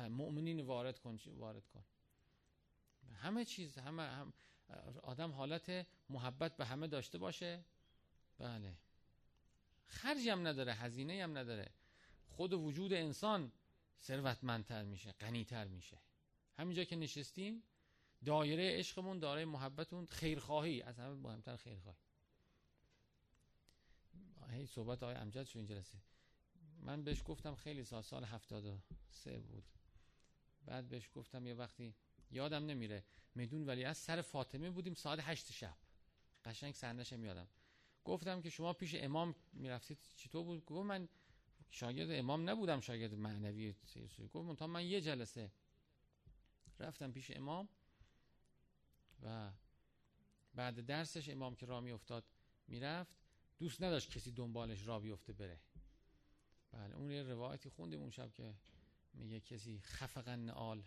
مؤمنین 0.09 0.61
وارد 0.61 0.99
کن 0.99 1.19
وارد 1.27 1.67
کن. 1.67 1.83
همه 3.13 3.45
چیز 3.45 3.77
همه 3.77 4.03
هم 4.03 4.33
آدم 5.03 5.31
حالت 5.31 5.87
محبت 6.09 6.57
به 6.57 6.65
همه 6.65 6.87
داشته 6.87 7.17
باشه. 7.17 7.63
بله. 8.37 8.77
خرجی 9.85 10.29
هم 10.29 10.47
نداره 10.47 10.73
هزینه 10.73 11.23
هم 11.23 11.37
نداره. 11.37 11.71
خود 12.27 12.53
وجود 12.53 12.93
انسان 12.93 13.51
ثروتمندتر 14.01 14.83
میشه 14.83 15.11
غنیتر 15.11 15.67
میشه. 15.67 15.97
همینجا 16.57 16.83
که 16.83 16.95
نشستیم 16.95 17.63
دایره 18.25 18.79
عشقمون 18.79 19.19
داره 19.19 19.45
محبتون 19.45 20.05
خیرخواهی 20.05 20.81
از 20.81 20.99
همه 20.99 21.15
مهمتر 21.15 21.55
خیرخواهی. 21.55 21.97
هی 24.51 24.65
صحبت 24.65 25.03
آقای 25.03 25.15
امجد 25.15 25.43
شو 25.43 25.59
این 25.59 25.67
جلسه 25.67 25.97
من 26.87 27.03
بهش 27.03 27.21
گفتم 27.25 27.55
خیلی 27.55 27.83
سال 27.83 28.01
سال 28.01 28.23
هفتاد 28.23 28.83
سه 29.09 29.39
بود. 29.39 29.63
بعد 30.65 30.89
بهش 30.89 31.09
گفتم 31.15 31.47
یه 31.47 31.53
وقتی 31.53 31.95
یادم 32.31 32.65
نمیره 32.65 33.03
میدون 33.35 33.65
ولی 33.65 33.83
از 33.83 33.97
سر 33.97 34.21
فاطمه 34.21 34.69
بودیم 34.69 34.93
ساعت 34.93 35.19
هشت 35.21 35.51
شب. 35.51 35.77
قشنگ 36.45 36.73
سرنشم 36.73 37.25
یادم. 37.25 37.47
گفتم 38.03 38.41
که 38.41 38.49
شما 38.49 38.73
پیش 38.73 38.95
امام 38.95 39.35
می‌رفتید 39.53 39.97
چطور 40.15 40.43
بود؟ 40.43 40.65
گفت 40.65 40.85
من 40.85 41.09
شاگرد 41.71 42.11
امام 42.11 42.49
نبودم 42.49 42.79
شاگرد 42.79 43.13
معنوی 43.13 43.75
سیرسوی 43.85 44.27
گفت 44.27 44.59
تا 44.59 44.67
من 44.67 44.85
یه 44.85 45.01
جلسه 45.01 45.51
رفتم 46.79 47.11
پیش 47.11 47.31
امام 47.31 47.69
و 49.23 49.51
بعد 50.53 50.85
درسش 50.85 51.29
امام 51.29 51.55
که 51.55 51.65
را 51.65 51.77
افتاد 51.77 52.23
می‌رفت. 52.67 53.17
دوست 53.59 53.81
نداشت 53.81 54.11
کسی 54.11 54.31
دنبالش 54.31 54.87
را 54.87 54.99
بیفته 54.99 55.33
بره. 55.33 55.59
بله 56.71 56.95
اون 56.95 57.11
یه 57.11 57.23
روایتی 57.23 57.69
خوندیم 57.69 58.01
اون 58.01 58.09
شب 58.09 58.33
که 58.33 58.53
میگه 59.13 59.39
کسی 59.39 59.79
خفقن 59.83 60.39
نعال 60.39 60.83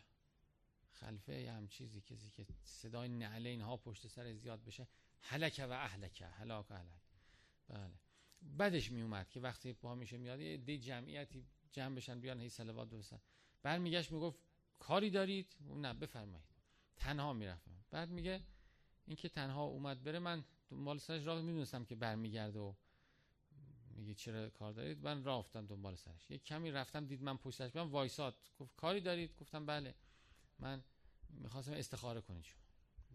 خلفه 0.92 1.40
یه 1.40 1.52
هم 1.52 1.68
چیزی 1.68 2.00
کسی 2.00 2.30
که 2.30 2.46
صدای 2.62 3.08
نعله 3.08 3.48
اینها 3.48 3.76
پشت 3.76 4.06
سر 4.06 4.32
زیاد 4.32 4.64
بشه 4.64 4.86
هلک 5.20 5.66
و 5.68 5.72
اهلک 5.72 6.22
هلاک 6.22 6.70
و 6.70 6.74
اهلک. 6.74 7.00
بله. 7.68 7.94
بدش 8.58 8.90
می 8.90 9.02
اومد 9.02 9.28
که 9.28 9.40
وقتی 9.40 9.72
پا 9.72 9.94
میشه 9.94 10.18
میاد 10.18 10.40
یه 10.40 10.56
دی 10.56 10.78
جمعیتی 10.78 11.44
جمع 11.72 11.96
بشن 11.96 12.20
بیان 12.20 12.40
هی 12.40 12.48
صلوات 12.48 12.88
برسن. 12.88 13.20
برمیگشت 13.62 14.12
می‌گفت 14.12 14.38
کاری 14.78 15.10
دارید؟ 15.10 15.56
نه 15.60 15.94
بفرمایید. 15.94 16.46
تنها 16.96 17.32
می‌رفتم 17.32 17.84
بعد 17.90 18.10
میگه 18.10 18.42
اینکه 19.06 19.28
تنها 19.28 19.64
اومد 19.64 20.02
بره 20.02 20.18
من 20.18 20.44
دنبال 20.68 20.98
سرش 20.98 21.26
راه 21.26 21.42
می‌دونستم 21.42 21.84
که 21.84 21.94
برمیگرده 21.94 22.58
و 22.58 22.74
میگه 24.00 24.14
چرا 24.14 24.50
کار 24.50 24.72
دارید؟ 24.72 25.04
من 25.04 25.26
افتادم 25.26 25.66
دنبال 25.66 25.94
سرش. 25.94 26.30
یه 26.30 26.38
کمی 26.38 26.70
رفتم 26.70 27.06
دید 27.06 27.22
من 27.22 27.36
پشتش 27.36 27.72
بیام 27.72 27.90
وایساد. 27.90 28.36
گفت 28.58 28.76
کاری 28.76 29.00
دارید؟ 29.00 29.36
گفتم 29.36 29.66
بله. 29.66 29.94
من 30.58 30.84
می‌خواستم 31.28 31.72
استخاره 31.72 32.20
کنید 32.20 32.44
شما. 32.44 32.62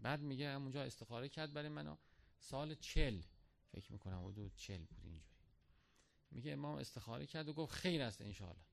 بعد 0.02 0.20
میگه 0.20 0.50
همونجا 0.50 0.82
استخاره 0.82 1.28
کرد 1.28 1.52
برای 1.52 1.68
منو. 1.68 1.96
سال 2.38 2.74
چل 2.74 3.20
فکر 3.72 3.92
می‌کنم 3.92 4.26
حدود 4.26 4.54
چل 4.56 4.78
بود 4.84 4.98
اینجوری. 5.04 5.36
میگه 6.30 6.52
امام 6.52 6.74
استخاره 6.76 7.26
کرد 7.26 7.48
و 7.48 7.52
گفت 7.52 7.74
خیر 7.74 8.02
است 8.02 8.20
انشاءالله. 8.22 8.64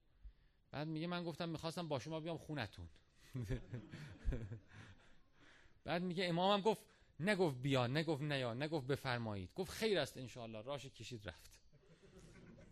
بعد 0.71 0.87
میگه 0.87 1.07
من 1.07 1.23
گفتم 1.23 1.49
می‌خواستم 1.49 1.87
با 1.87 1.99
شما 1.99 2.19
بیام 2.19 2.37
خونتون. 2.37 2.89
بعد 5.83 6.01
میگه 6.01 6.25
امامم 6.25 6.61
گفت 6.61 6.81
نگفت 7.19 7.57
بیا 7.57 7.87
نگفت 7.87 8.21
نیا 8.21 8.53
نگفت 8.53 8.87
بفرمایید. 8.87 9.53
گفت 9.55 9.71
خیر 9.71 9.99
است 9.99 10.17
انشاءالله. 10.17 10.61
راش 10.61 10.85
کشید 10.85 11.29
رفت. 11.29 11.52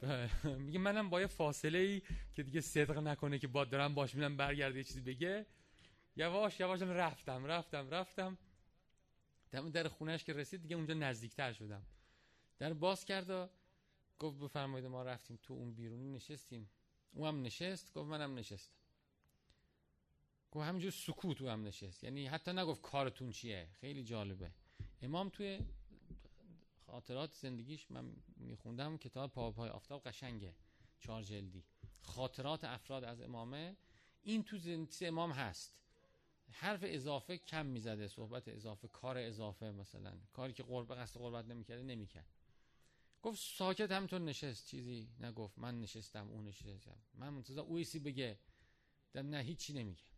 میگه 0.65 0.79
منم 0.79 1.09
با 1.09 1.21
یه 1.21 1.27
فاصله 1.27 1.79
ای 1.79 2.01
که 2.33 2.43
دیگه 2.43 2.61
صدق 2.61 2.97
نکنه 2.97 3.39
که 3.39 3.47
با 3.47 3.65
دارم 3.65 3.93
باش 3.93 4.15
میرم 4.15 4.37
برگرده 4.37 4.77
یه 4.77 4.83
چیزی 4.83 5.01
بگه. 5.01 5.45
یواش 6.15 6.59
یواش 6.59 6.81
رفتم 6.81 7.45
رفتم 7.45 7.89
رفتم. 7.89 8.37
دم 9.51 9.69
در 9.69 9.87
خونهش 9.87 10.23
که 10.23 10.33
رسید 10.33 10.61
دیگه 10.61 10.75
اونجا 10.75 10.93
نزدیکتر 10.93 11.53
شدم. 11.53 11.85
در 12.57 12.73
باز 12.73 13.05
کرد 13.05 13.29
و 13.29 13.49
گفت 14.19 14.39
بفرمایید 14.39 14.87
ما 14.87 15.03
رفتیم 15.03 15.39
تو 15.43 15.53
اون 15.53 15.73
بیرونی 15.73 16.09
نشستیم. 16.09 16.69
او 17.13 17.27
هم 17.27 17.41
نشست 17.41 17.93
گفت 17.93 18.09
منم 18.09 18.35
نشستم. 18.35 18.75
گفت 20.51 20.65
همینجور 20.65 20.91
سکوت 20.91 21.41
او 21.41 21.49
هم 21.49 21.63
نشست. 21.63 22.03
یعنی 22.03 22.27
حتی 22.27 22.53
نگفت 22.53 22.81
کارتون 22.81 23.31
چیه؟ 23.31 23.67
خیلی 23.81 24.03
جالبه. 24.03 24.51
امام 25.01 25.29
توی 25.29 25.59
خاطرات 26.91 27.33
زندگیش 27.33 27.91
من 27.91 28.15
میخوندم 28.37 28.97
کتاب 28.97 29.31
پا 29.31 29.51
پای 29.51 29.69
آفتاب 29.69 30.03
قشنگه. 30.03 30.55
چهار 30.99 31.23
جلدی. 31.23 31.63
خاطرات 32.01 32.63
افراد 32.63 33.03
از 33.03 33.21
امامه. 33.21 33.77
این 34.21 34.43
تو 34.43 34.57
زندگی 34.57 35.05
امام 35.05 35.31
هست. 35.31 35.75
حرف 36.49 36.79
اضافه 36.83 37.37
کم 37.37 37.65
می‌زده 37.65 38.07
صحبت 38.07 38.47
اضافه 38.47 38.87
کار 38.87 39.17
اضافه 39.17 39.71
مثلا. 39.71 40.19
کاری 40.33 40.53
که 40.53 40.63
قرب 40.63 40.95
قصد 40.95 41.19
قربت 41.19 41.45
نمی‌کرده 41.45 41.83
نمی‌کرد. 41.83 42.27
گفت 43.21 43.39
ساکت 43.57 43.91
همینطور 43.91 44.21
نشست. 44.21 44.67
چیزی 44.67 45.09
نگفت. 45.19 45.59
من 45.59 45.79
نشستم 45.79 46.29
اون 46.29 46.43
نشستم 46.43 46.97
من 47.13 47.29
منتظر 47.29 47.61
او 47.61 47.75
بگه. 47.99 48.39
دم 49.13 49.29
نه 49.29 49.37
هیچی 49.37 49.73
نمیگه. 49.73 50.10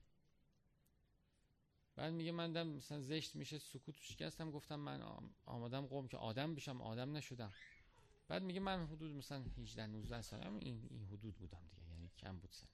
بعد 1.96 2.14
میگه 2.14 2.32
من 2.32 2.52
دم 2.52 2.68
مثلا 2.68 3.00
زشت 3.00 3.36
میشه 3.36 3.58
سکوت 3.58 3.96
شکستم 4.02 4.52
گفتم 4.52 4.76
من 4.76 5.02
آمادم 5.46 5.86
قوم 5.86 6.08
که 6.08 6.18
آدم 6.18 6.56
بشم 6.56 6.82
آدم 6.82 7.18
نشدم. 7.18 7.54
بعد 8.28 8.44
میگه 8.44 8.60
من 8.60 8.86
حدود 8.86 9.12
مثلا 9.12 9.44
18 9.58 9.88
19 9.88 10.22
سالم 10.22 10.58
این 10.58 10.88
این 10.90 11.06
حدود 11.06 11.36
بودم 11.36 11.68
دیگه 11.76 11.90
یعنی 11.90 12.10
کم 12.18 12.38
بود 12.38 12.52
سن. 12.52 12.68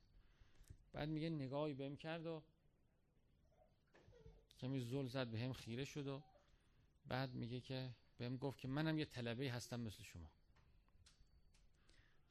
بعد 0.93 1.09
میگه 1.09 1.29
نگاهی 1.29 1.73
بهم 1.73 1.95
کرد 1.95 2.25
و 2.25 2.43
کمی 4.59 4.79
زل 4.79 5.07
زد 5.07 5.27
به 5.27 5.39
هم 5.39 5.53
خیره 5.53 5.85
شد 5.85 6.07
و 6.07 6.23
بعد 7.05 7.33
میگه 7.33 7.61
که 7.61 7.95
بهم 8.17 8.37
گفت 8.37 8.59
که 8.59 8.67
منم 8.67 8.99
یه 8.99 9.05
طلبه 9.05 9.51
هستم 9.51 9.79
مثل 9.79 10.03
شما. 10.03 10.31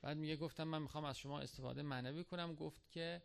بعد 0.01 0.17
میگه 0.17 0.37
گفتم 0.37 0.65
من 0.65 0.83
می‌خوام 0.83 1.05
از 1.05 1.19
شما 1.19 1.41
استفاده 1.41 1.83
معنوی 1.83 2.25
کنم 2.25 2.55
گفت 2.55 2.91
که 2.91 3.23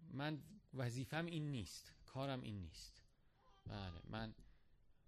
من 0.00 0.42
وظیفم 0.74 1.26
این 1.26 1.50
نیست. 1.50 1.97
کارم 2.08 2.40
این 2.42 2.60
نیست. 2.60 3.02
بله 3.66 4.00
من 4.04 4.34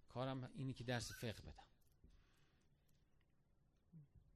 کارم 0.09 0.51
اینی 0.53 0.73
که 0.73 0.83
درس 0.83 1.11
فقه 1.11 1.41
بدم. 1.41 1.67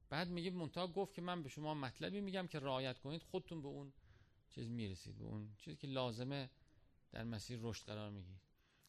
بعد 0.10 0.30
میگه 0.30 0.52
منتها 0.52 0.88
گفت 0.88 1.14
که 1.14 1.22
من 1.22 1.44
به 1.44 1.50
شما 1.50 1.74
مطلبی 1.74 2.22
میگم 2.22 2.48
که 2.48 2.60
رعایت 2.60 3.00
کنید 3.00 3.24
خودتون 3.24 3.62
به 3.62 3.68
اون 3.68 3.94
چیز 4.50 4.70
می‌رسید 4.70 5.18
به 5.18 5.24
اون 5.24 5.56
چیزی 5.58 5.78
که 5.78 5.88
لازمه 5.88 6.50
در 7.12 7.24
مسیر 7.24 7.60
رشد 7.62 7.86
قرار 7.86 8.10
می‌گیرید. 8.10 8.42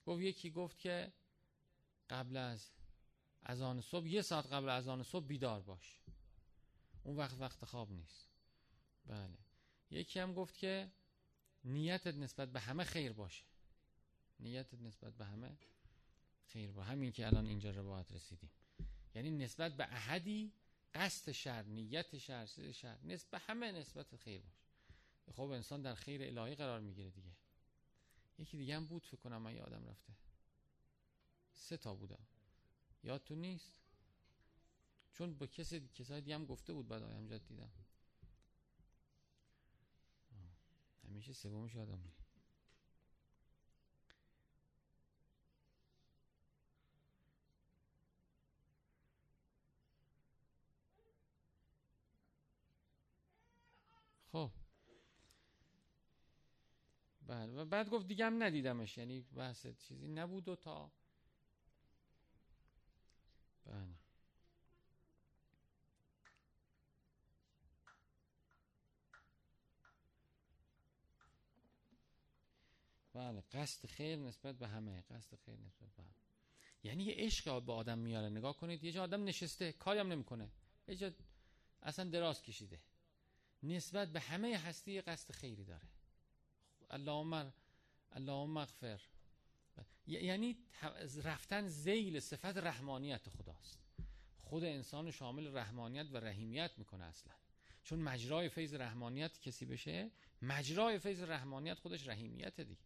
گفت 0.06 0.22
یکی 0.22 0.50
گفت 0.50 0.78
که 0.78 1.12
قبل 2.10 2.36
از 3.42 3.62
آن 3.62 3.80
صبح 3.80 4.06
یه 4.06 4.22
ساعت 4.22 4.46
قبل 4.46 4.68
از 4.68 4.88
آن 4.88 5.02
صبح 5.02 5.26
بیدار 5.26 5.62
باش. 5.62 6.02
اون 7.02 7.16
وقت 7.16 7.40
وقت 7.40 7.64
خواب 7.64 7.92
نیست. 7.92 8.28
بله. 9.06 9.38
یکی 9.90 10.20
هم 10.20 10.34
گفت 10.34 10.56
که 10.56 10.92
نیتت 11.64 12.14
نسبت 12.14 12.52
به 12.52 12.60
همه 12.60 12.84
خیر 12.84 13.12
باشه. 13.12 13.44
نیتت 14.40 14.81
نسبت 14.81 15.14
به 15.14 15.25
همه 15.25 15.57
خیر 16.44 16.72
باشه 16.72 16.90
همین 16.90 17.12
که 17.12 17.27
الان 17.27 17.46
اینجا 17.46 17.70
روایت 17.70 18.12
رسیدیم. 18.12 18.51
یعنی 19.14 19.31
نسبت 19.31 19.77
به 19.77 19.85
احدی 19.85 20.53
قصد 20.94 21.33
شر 21.33 21.62
نیت 21.62 22.18
شر 22.18 22.46
شر 22.72 22.99
نسبت 23.05 23.31
به 23.31 23.38
همه 23.38 23.72
نسبت 23.72 24.16
خیر 24.16 24.42
باشه 25.27 25.33
خب 25.33 25.42
انسان 25.42 25.83
در 25.83 25.94
خیر 25.94 26.22
الهی 26.22 26.55
قرار 26.55 26.81
می‌گیره 26.81 27.11
دیگه. 27.11 27.33
یکی 28.38 28.57
دیگه 28.57 28.77
هم 28.77 28.87
بود 28.87 29.07
فکر 29.07 29.16
کنم 29.16 29.42
من 29.42 29.55
یادم 29.55 29.87
رفته. 29.87 30.12
سه 31.53 31.77
تا 31.77 31.94
بودم. 31.94 32.27
تو 33.18 33.35
نیست؟ 33.35 33.81
چون 35.12 35.35
با 35.35 35.46
کسی 35.46 35.88
کسای 35.94 36.20
دیگه 36.20 36.35
هم 36.35 36.46
گفته 36.46 36.72
بود 36.72 36.88
بعد 36.88 37.03
آیم 37.03 37.27
جد 37.27 37.46
دیدم 37.46 37.70
همیشه 41.05 41.33
سومش 41.33 41.75
یادم 41.75 42.01
نیست 42.01 42.25
خب. 54.37 54.51
بله 57.27 57.53
و 57.53 57.64
بعد 57.64 57.88
گفت 57.88 58.07
دیگه 58.07 58.27
هم 58.27 58.42
ندیدمش 58.42 58.99
یعنی 58.99 59.20
بحث 59.20 59.66
چیزی 59.66 60.09
نبود 60.09 60.49
و 60.49 60.57
تا. 60.57 60.92
بله. 63.66 63.94
بله 73.12 73.40
قصد 73.53 73.87
خیر 73.87 74.16
نسبت 74.18 74.55
به 74.59 74.68
همه 74.68 75.01
قصد 75.11 75.37
خیر 75.37 75.57
نسبت 75.57 75.88
به 75.96 76.03
همه. 76.03 76.14
یعنی 76.83 77.05
یه 77.05 77.14
عشق 77.14 77.62
به 77.62 77.72
آدم 77.72 77.99
میاره 77.99 78.29
نگاه 78.29 78.57
کنید 78.57 78.85
یه 78.85 78.92
جا 78.92 79.03
آدم 79.03 79.25
نشسته 79.25 79.72
کاری 79.72 79.99
هم 80.01 80.12
نمی‌کنه. 80.12 80.51
یه 80.88 80.96
جا 80.96 81.11
اصلا 81.83 82.11
دراز 82.11 82.42
کشیده. 82.42 82.81
نسبت 83.62 84.09
به 84.09 84.21
همه 84.21 84.59
هستی 84.59 85.01
قصد 85.01 85.33
خیری 85.33 85.64
داره. 85.64 85.88
اللهم 86.90 87.53
اللهم 88.12 88.57
اغفر. 88.57 89.01
یعنی 90.07 90.59
رفتن 91.23 91.69
زیل 91.69 92.21
صفت 92.21 92.57
رحمانیت 92.57 93.29
خداست. 93.29 93.79
خود 94.38 94.64
انسان 94.64 95.11
شامل 95.11 95.57
رحمانیت 95.57 96.07
و 96.12 96.16
رحیمیت 96.16 96.71
می‌کنه 96.79 97.05
اصلا. 97.05 97.33
چون 97.83 97.99
مجرای 97.99 98.49
فیض 98.49 98.75
رحمانیت 98.75 99.40
کسی 99.40 99.66
بشه 99.66 100.11
مجرای 100.42 100.99
فیض 100.99 101.23
رحمانیت 101.23 101.79
خودش 101.79 102.09
رحیمیت 102.09 102.61
دی 102.61 102.79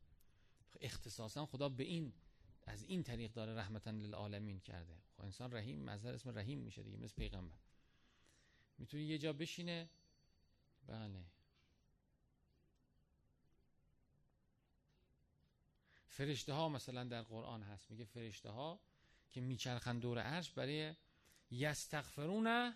اختصاصا 0.81 1.47
خدا 1.47 1.69
به 1.69 1.85
این 1.85 2.13
از 2.67 2.83
این 2.83 3.03
طریق 3.03 3.33
داره 3.33 3.55
رحمتا 3.55 3.91
للعالمین 3.91 4.61
کرده. 4.61 4.97
خب 5.17 5.23
انسان 5.23 5.53
رحیم 5.53 5.85
مظهر 5.85 6.15
اسم 6.15 6.39
رحیم 6.39 6.59
میشه 6.59 6.83
دیگه 6.83 6.97
مثل 6.97 7.15
پیغمبر. 7.15 7.59
می‌تونی 8.79 9.03
یه 9.03 9.19
جا 9.19 9.33
بشینه 9.33 9.89
بله. 10.91 11.25
فرشته 16.07 16.53
ها 16.53 16.69
مثلا 16.69 17.05
در 17.05 17.23
قرآن 17.23 17.63
هست 17.63 17.91
میگه 17.91 18.05
فرشته 18.05 18.51
ها 18.51 18.81
که 19.31 19.41
میچرخن 19.41 19.99
دور 19.99 20.19
عرش 20.19 20.51
برای 20.51 20.95
یستغفرون 21.51 22.75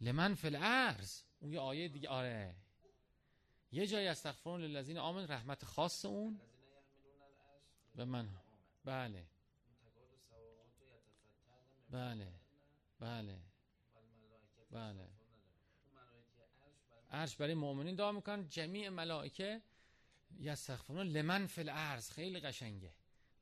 لمن 0.00 0.34
فی 0.34 0.46
الارض. 0.46 1.22
اون 1.40 1.52
یه 1.52 1.60
آیه 1.60 1.88
دیگه 1.88 2.08
آره. 2.08 2.54
یه 3.72 3.86
جای 3.86 4.08
استغفرون 4.08 4.60
للذین 4.60 4.98
آمن 4.98 5.28
رحمت 5.28 5.64
خاص 5.64 6.04
اون. 6.04 6.40
به 7.94 8.04
من. 8.04 8.28
بله. 8.84 9.26
بله. 11.90 12.32
بله. 13.00 13.38
بله. 14.70 15.23
عرش 17.14 17.36
برای 17.36 17.54
مؤمنین 17.54 17.94
دعا 17.94 18.12
می‌کنن. 18.12 18.48
جمیع 18.48 18.88
ملائکه 18.88 19.62
یستغفرون 20.38 21.06
لمن 21.06 21.46
فی 21.46 21.60
الارض. 21.60 22.10
خیلی 22.10 22.40
قشنگه. 22.40 22.92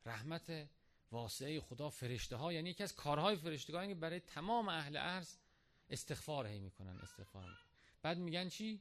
رحمت 0.07 0.69
واسعه 1.13 1.61
خدا 1.61 1.91
فرشته 1.91 2.37
ها 2.37 2.53
یعنی 2.53 2.71
یکی 2.71 2.83
از 2.83 2.95
کارهای 2.95 3.37
فرشتگان 3.37 3.89
که 3.89 3.95
برای 3.95 4.21
تمام 4.21 4.69
اهل 4.69 4.97
ارض 4.97 5.37
استغفار 5.91 6.47
هی 6.47 6.61
می‌کنن 6.61 6.99
استغفار 7.03 7.43
می‌کنن. 7.43 7.67
بعد 8.03 8.19
میگن 8.19 8.49
چی؟ 8.49 8.81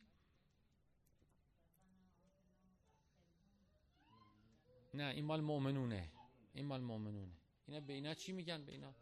نه 4.93 5.03
این 5.03 5.25
مال 5.25 5.41
مؤمنونه. 5.41 6.11
این 6.53 6.65
مال 6.65 6.81
مؤمنونه. 6.81 7.33
اینا 7.67 7.79
به 7.79 7.93
اینا 7.93 8.13
چی 8.13 8.31
میگن؟ 8.31 8.65
به 8.65 8.71
اینا 8.71 8.95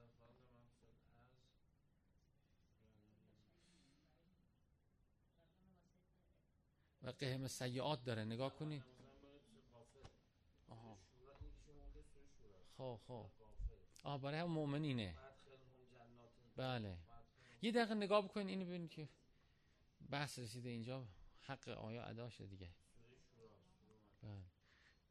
و 7.04 7.10
قهم 7.10 7.48
سیعات 7.48 8.04
داره. 8.04 8.26
نگاه 8.26 8.56
کنید 8.56 8.84
آها. 10.70 10.98
خب 12.78 13.00
خب. 13.08 13.26
آه 14.04 14.22
برای 14.22 14.40
هم 14.40 14.52
مؤمنینه. 14.52 15.16
بله. 16.56 16.98
یه 17.62 17.72
دقیقه 17.72 17.94
نگاه 17.94 18.26
بکنید 18.26 18.48
اینو 18.48 18.66
ببینید 18.66 18.90
که 18.90 19.10
بحث 20.10 20.40
رسیده 20.40 20.70
اینجا. 20.70 21.08
حق 21.42 21.70
آیا 21.70 22.04
ادا 22.04 22.30
شده 22.30 22.48
دیگه؟ 22.48 22.70
بله. 24.22 24.44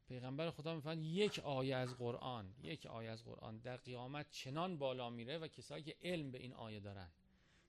پیغمبر 0.07 0.51
خدا 0.51 0.75
می‌فهمد 0.75 1.01
یک 1.01 1.39
آیه 1.39 1.75
از 1.75 1.97
قرآن 1.97 2.53
یک 2.61 2.85
آیه 2.85 3.09
از 3.09 3.23
قرآن 3.23 3.57
در 3.57 3.77
قیامت 3.77 4.31
چنان 4.31 4.77
بالا 4.77 5.09
میره 5.09 5.37
و 5.37 5.47
کسایی 5.47 5.83
که 5.83 5.95
علم 6.01 6.31
به 6.31 6.37
این 6.37 6.53
آیه 6.53 6.79
دارن. 6.79 7.11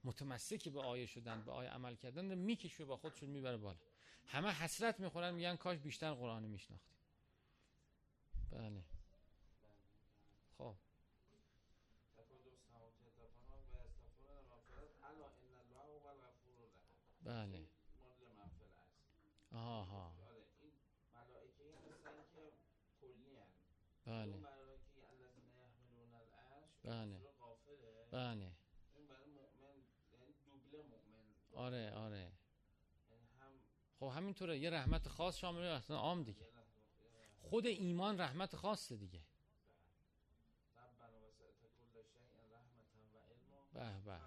متمسک 0.04 0.68
به 0.68 0.80
آیه 0.80 1.06
شدن 1.06 1.42
به 1.42 1.52
آیه 1.52 1.70
عمل 1.70 1.94
کردن 1.94 2.34
می‌کشه 2.34 2.84
با 2.84 2.96
خودشون 2.96 3.30
می‌بره 3.30 3.56
بالا. 3.56 3.78
همه 4.26 4.48
حسرت 4.50 5.00
می‌خورن 5.00 5.34
میگن 5.34 5.56
کاش 5.56 5.78
بیشتر 5.78 6.14
قرآن 6.14 6.42
میشناختیم. 6.42 6.96
بله. 8.50 8.84
خب. 10.58 10.74
بله. 17.24 17.66
آها. 19.52 20.12
بله. 24.06 24.38
بله. 26.84 27.20
بله. 28.10 28.59
آره 31.60 31.92
آره. 31.92 32.32
خب 33.98 34.06
همینطوره 34.06 34.58
یه 34.58 34.70
رحمت 34.70 35.08
خاص 35.08 35.38
شامل 35.38 35.62
اصلا 35.62 35.96
عام 35.96 36.22
دیگه. 36.22 36.48
خود 37.40 37.66
ایمان 37.66 38.20
رحمت 38.20 38.56
خاصه 38.56 38.96
دیگه. 38.96 39.20
به 43.72 44.00
به. 44.04 44.20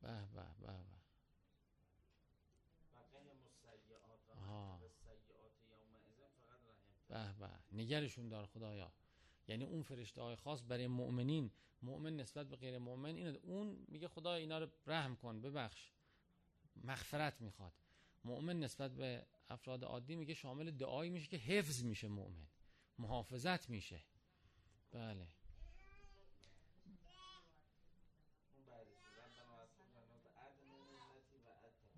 به 0.00 0.26
به 0.32 0.44
به 0.60 0.68
به. 0.68 0.96
به 7.08 7.32
به. 7.38 7.48
نگرشون 7.72 8.28
دار 8.28 8.46
خدایا. 8.46 8.92
یعنی 9.48 9.64
اون 9.64 9.82
فرشته 9.82 10.22
های 10.22 10.36
خاص 10.36 10.62
برای 10.68 10.86
مؤمنین. 10.86 11.50
مؤمن 11.82 12.16
نسبت 12.16 12.46
به 12.46 12.56
غیر 12.56 12.78
مؤمن 12.78 13.14
اینه 13.14 13.38
اون 13.42 13.86
میگه 13.88 14.08
خدا 14.08 14.34
اینا 14.34 14.58
رو 14.58 14.68
رحم 14.86 15.16
کن 15.16 15.40
ببخش. 15.40 15.92
مغفرت 16.84 17.40
می‌خواد. 17.40 17.72
مؤمن 18.24 18.60
نسبت 18.60 18.90
به 18.90 19.26
افراد 19.48 19.84
عادی 19.84 20.16
میگه 20.16 20.34
شامل 20.34 20.70
دعایی 20.70 21.10
میشه 21.10 21.28
که 21.28 21.36
حفظ 21.36 21.84
میشه 21.84 22.08
مؤمن. 22.08 22.46
محافظت 22.98 23.70
میشه. 23.70 24.02
بله. 24.90 25.28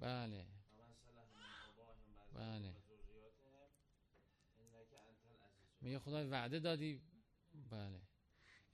بله. 0.00 0.46
بله. 2.34 2.74
میگه 5.80 5.98
خدا 5.98 6.28
وعده 6.28 6.58
دادی. 6.58 7.02
بله. 7.70 8.00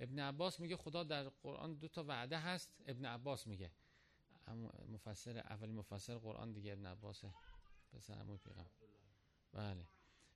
ابن 0.01 0.19
عباس 0.19 0.61
میگه 0.61 0.77
خدا 0.77 1.05
در 1.05 1.29
قرآن 1.29 1.75
دو 1.75 1.89
تا 1.89 2.05
وعده 2.05 2.39
هست. 2.39 2.75
ابن 2.87 3.05
عباس 3.05 3.47
میگه. 3.47 3.71
مفسر 4.89 5.39
اول 5.39 5.71
مفسر 5.71 6.19
قرآن 6.19 6.53
دیگه 6.53 6.73
ابن 6.73 6.87
عباسه 6.87 7.35
پسر 7.93 8.15
عمو 8.15 8.39
بله. 9.53 9.89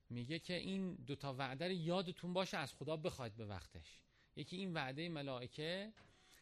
میگه 0.09 0.39
که 0.39 0.53
این 0.53 0.95
دو 0.95 1.15
تا 1.15 1.33
وعده 1.33 1.65
رو 1.65 1.71
یادتون 1.71 2.33
باشه 2.33 2.57
از 2.57 2.73
خدا 2.73 2.97
بخواید 2.97 3.35
به 3.35 3.45
وقتش. 3.45 3.99
یکی 4.35 4.55
این 4.57 4.73
وعده 4.73 5.09
ملائکه. 5.09 5.93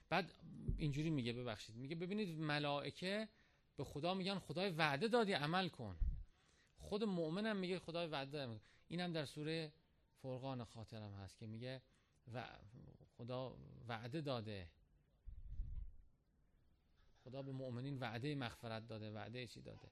بعد 0.10 0.32
اینجوری 0.78 1.10
میگه 1.10 1.34
ببخشید. 1.34 1.76
میگه 1.76 1.96
ببینید 1.96 2.40
ملائکه 2.40 3.30
به 3.78 3.84
خدا 3.84 4.14
میگن 4.14 4.40
خدای 4.40 4.70
وعده 4.70 5.08
دادی 5.08 5.34
عمل 5.34 5.70
کن. 5.70 5.98
خود 6.78 7.04
مؤمنم 7.04 7.58
میگه 7.58 7.80
خدای 7.80 8.08
وعده 8.08 8.32
دادی 8.32 8.62
اینم 8.88 9.14
در 9.14 9.26
سوره 9.26 9.74
فرقان 10.22 10.64
خاطرم 10.64 11.14
هست 11.14 11.38
که 11.38 11.48
میگه 11.48 11.82
و 12.34 12.48
خدا 13.18 13.58
وعده 13.88 14.22
داده. 14.22 14.70
خدا 17.24 17.42
به 17.42 17.52
مؤمنین 17.52 18.00
وعده 18.00 18.36
مغفرت 18.36 18.88
داده 18.88 19.12
وعده 19.12 19.48
چی 19.48 19.62
داده. 19.62 19.92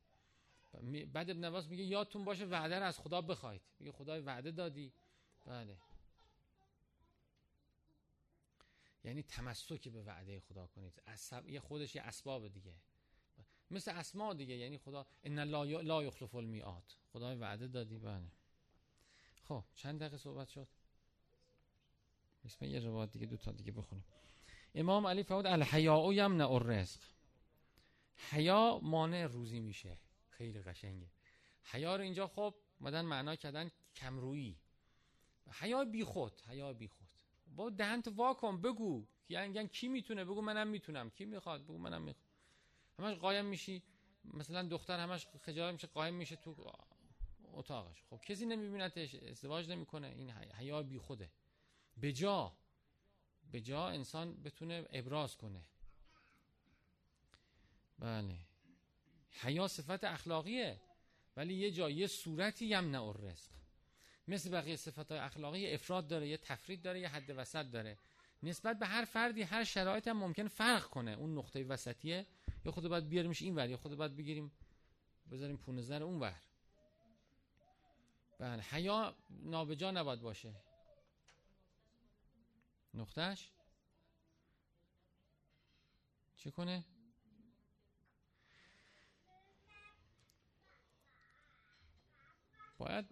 بعد 1.06 1.30
ابن 1.30 1.44
عباس 1.44 1.68
میگه 1.68 1.84
یادتون 1.84 2.26
باشه 2.26 2.46
وعده 2.46 2.80
رو 2.80 2.86
از 2.86 3.00
خدا 3.00 3.22
بخواید. 3.22 3.62
میگه 3.80 3.92
خدای 3.92 4.22
وعده 4.22 4.52
دادی. 4.52 4.94
بله. 5.46 5.78
یعنی 9.04 9.24
تمسکی 9.24 9.90
به 9.90 10.04
وعده 10.04 10.40
خدا 10.40 10.68
کنید. 10.68 11.02
اصب... 11.08 11.50
یه 11.50 11.60
خودش 11.60 11.96
یه 11.96 12.02
اسباب 12.02 12.48
دیگه. 12.48 12.76
مثل 13.72 13.92
اسما 13.92 14.34
دیگه. 14.34 14.56
یعنی 14.56 14.78
خدا 14.78 15.06
ان 15.24 15.40
لا, 15.40 15.64
لا 15.64 16.04
یخلف 16.04 16.36
المیعاد. 16.36 16.96
خدای 17.14 17.36
وعده 17.36 17.68
دادی. 17.68 18.00
بله. 18.00 18.32
خب 19.44 19.64
چند 19.76 20.00
دقیقه 20.00 20.18
صحبت 20.18 20.48
شد؟ 20.48 20.68
اسم 22.46 22.66
یه 22.66 22.80
روایت 22.80 23.12
دیگه 23.12 23.26
دو 23.26 23.38
تا 23.38 23.52
دیگه 23.52 23.72
بخونیم 23.72 24.06
امام 24.76 25.08
علی 25.08 25.24
فرمود 25.24 25.46
الحیاء 25.46 26.14
یمنع 26.14 26.52
الرزق. 26.52 27.00
حیا 28.32 28.80
مانع 28.84 29.26
روزی 29.26 29.60
میشه. 29.60 29.98
خیلی 30.30 30.62
قشنگه. 30.62 31.08
حیا 31.64 31.96
رو 31.96 32.02
اینجا 32.02 32.28
خب 32.28 32.56
مدن 32.80 33.02
معنا 33.02 33.36
کردن 33.36 33.72
کمرویی. 33.96 34.58
حیا 35.52 35.86
بی 35.86 36.04
خود 36.04 36.42
حیا 36.42 36.74
بی 36.74 36.88
خود. 36.88 37.08
با 37.56 37.70
دهنت 37.70 38.08
واکن 38.08 38.62
بگو. 38.62 39.08
یعنی 39.30 39.68
کی 39.68 39.88
می‌تونه؟ 39.88 40.26
بگو 40.26 40.42
منم 40.42 40.68
می‌تونم. 40.68 41.10
کی 41.10 41.26
می‌خواد؟ 41.26 41.64
بگو 41.64 41.78
منم 41.78 42.02
می‌خواد 42.02 42.26
همش 43.00 43.18
قایم 43.18 43.46
میشی. 43.46 43.84
مثلا 44.24 44.68
دختر 44.68 45.00
همش 45.00 45.28
خجالت 45.28 45.74
میشه 45.74 45.88
قایم 45.88 46.14
میشه 46.14 46.36
تو 46.36 46.72
اتاقش. 47.54 48.04
خب 48.10 48.22
کسی 48.26 48.46
نمیبینتش 48.46 49.16
ازدواج 49.16 49.70
نمی‌کنه. 49.70 50.08
این 50.08 50.32
حیا 50.32 50.84
بی 50.84 50.98
خوده. 50.98 51.30
به 51.98 52.14
جا 52.14 52.54
به 53.52 53.62
جا 53.62 53.88
انسان 53.88 54.44
بتونه 54.44 54.86
ابراز 54.92 55.38
کنه. 55.38 55.62
بله. 58.00 58.38
حیا 59.32 59.68
صفت 59.68 60.04
اخلاقیه 60.04 60.82
ولی 61.38 61.54
یه 61.54 61.72
جا 61.72 61.90
یه 61.90 62.08
صورتی 62.08 62.66
یمنع 62.66 63.04
الرزق 63.04 63.56
مثل 64.28 64.50
بقیه 64.50 64.76
صفات 64.76 65.12
اخلاقی 65.12 65.74
افراد 65.74 66.08
داره 66.08 66.28
یه 66.28 66.38
تفرید 66.38 66.82
داره 66.82 67.00
یه 67.00 67.08
حد 67.08 67.34
وسط 67.38 67.66
داره. 67.66 67.98
نسبت 68.44 68.80
به 68.80 68.86
هر 68.86 69.06
فردی 69.06 69.42
هر 69.42 69.64
شرایط 69.64 70.08
هم 70.08 70.18
ممکن 70.18 70.48
فرق 70.48 70.84
کنه. 70.84 71.12
اون 71.12 71.38
نقطه 71.38 71.64
وسطیه. 71.64 72.26
یا 72.66 72.72
خود 72.72 72.88
باید 72.88 73.10
بیاریمش 73.10 73.42
این 73.42 73.56
ور 73.56 73.70
یا 73.70 73.78
خود 73.78 73.96
باید 73.96 74.16
بگیریم 74.16 74.52
بذاریم 75.32 75.58
پونزر 75.58 76.04
اون 76.04 76.20
ور. 76.20 76.42
بله. 78.40 78.62
حیا 78.62 79.16
نابجا 79.30 79.92
نباید 79.92 80.22
باشه. 80.22 80.54
نقطهش 82.96 83.52
چه 86.36 86.52
کنه؟ 86.52 86.86
باید 92.78 93.06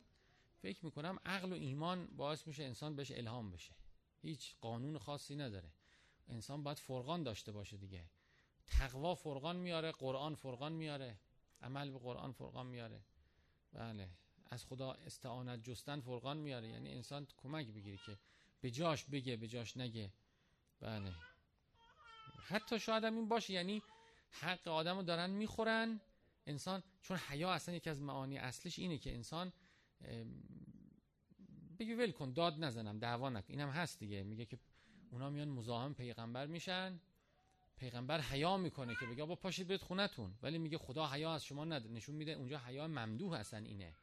فکر 0.62 0.86
می‌کنم 0.86 1.20
عقل 1.26 1.52
و 1.52 1.56
ایمان 1.56 2.08
باعث 2.08 2.48
میشه 2.48 2.64
انسان 2.64 2.96
بهش 2.96 3.12
الهام 3.12 3.52
بشه. 3.52 3.76
هیچ 4.22 4.56
قانون 4.62 4.98
خاصی 4.98 5.36
نداره. 5.36 5.72
انسان 6.28 6.64
باید 6.64 6.80
فرقان 6.80 7.24
داشته 7.24 7.52
باشه 7.52 7.78
دیگه. 7.78 8.10
تقوا 8.68 9.16
فرقان 9.16 9.56
میاره 9.56 9.92
قرآن 9.92 10.36
فرقان 10.36 10.74
میاره. 10.74 11.20
عمل 11.62 11.92
به 11.92 12.00
قرآن 12.00 12.32
فرقان 12.32 12.66
میاره. 12.66 13.04
بله. 13.74 14.10
از 14.46 14.66
خدا 14.66 14.92
استعانت 14.92 15.64
جستن 15.64 16.02
فرقان 16.02 16.38
میاره. 16.38 16.68
یعنی 16.68 16.92
انسان 16.92 17.28
کمک 17.38 17.68
بگیره 17.68 17.98
که 17.98 18.20
به 18.64 18.72
جاش 18.72 19.06
بگه 19.06 19.38
به 19.38 19.48
جاش 19.48 19.78
نگه. 19.78 20.12
بله. 20.80 21.14
حتی 22.48 22.80
شاید 22.80 23.04
هم 23.04 23.16
این 23.16 23.28
باشه 23.28 23.54
یعنی 23.54 23.82
حق 24.32 24.68
آدم 24.68 24.98
رو 24.98 25.04
دارن 25.04 25.30
می‌خورن. 25.30 26.02
انسان 26.48 26.84
چون 27.02 27.18
حیا 27.18 27.52
اصلا 27.52 27.76
یکی 27.76 27.90
از 27.90 28.02
معانی 28.02 28.38
اصلش 28.38 28.80
اینه 28.80 28.98
که 28.98 29.14
انسان 29.14 29.54
بگی 31.80 31.94
ول 31.94 32.12
کن 32.12 32.34
داد 32.34 32.64
نزنم 32.64 33.00
دعوا 33.00 33.30
نکن. 33.30 33.54
اینم 33.54 33.70
هست 33.70 34.00
دیگه. 34.00 34.24
میگه 34.24 34.46
که 34.46 34.60
اونا 35.12 35.30
میان 35.30 35.48
مزاحم 35.48 35.94
پیغمبر 35.94 36.46
میشن. 36.46 37.00
پیغمبر 37.78 38.22
حیا 38.22 38.58
می‌کنه 38.58 38.96
که 38.96 39.06
بگه 39.06 39.26
با 39.26 39.36
پاشید 39.36 39.68
برید 39.68 39.82
خونتون. 39.82 40.34
ولی 40.44 40.58
میگه 40.58 40.78
خدا 40.78 41.08
حیا 41.08 41.34
از 41.34 41.46
شما 41.46 41.66
نداره 41.66 41.92
نشون 41.92 42.16
میده 42.16 42.32
اونجا 42.32 42.58
حیا 42.58 42.88
ممدوح 42.88 43.38
هستن 43.38 43.66
اینه. 43.66 43.94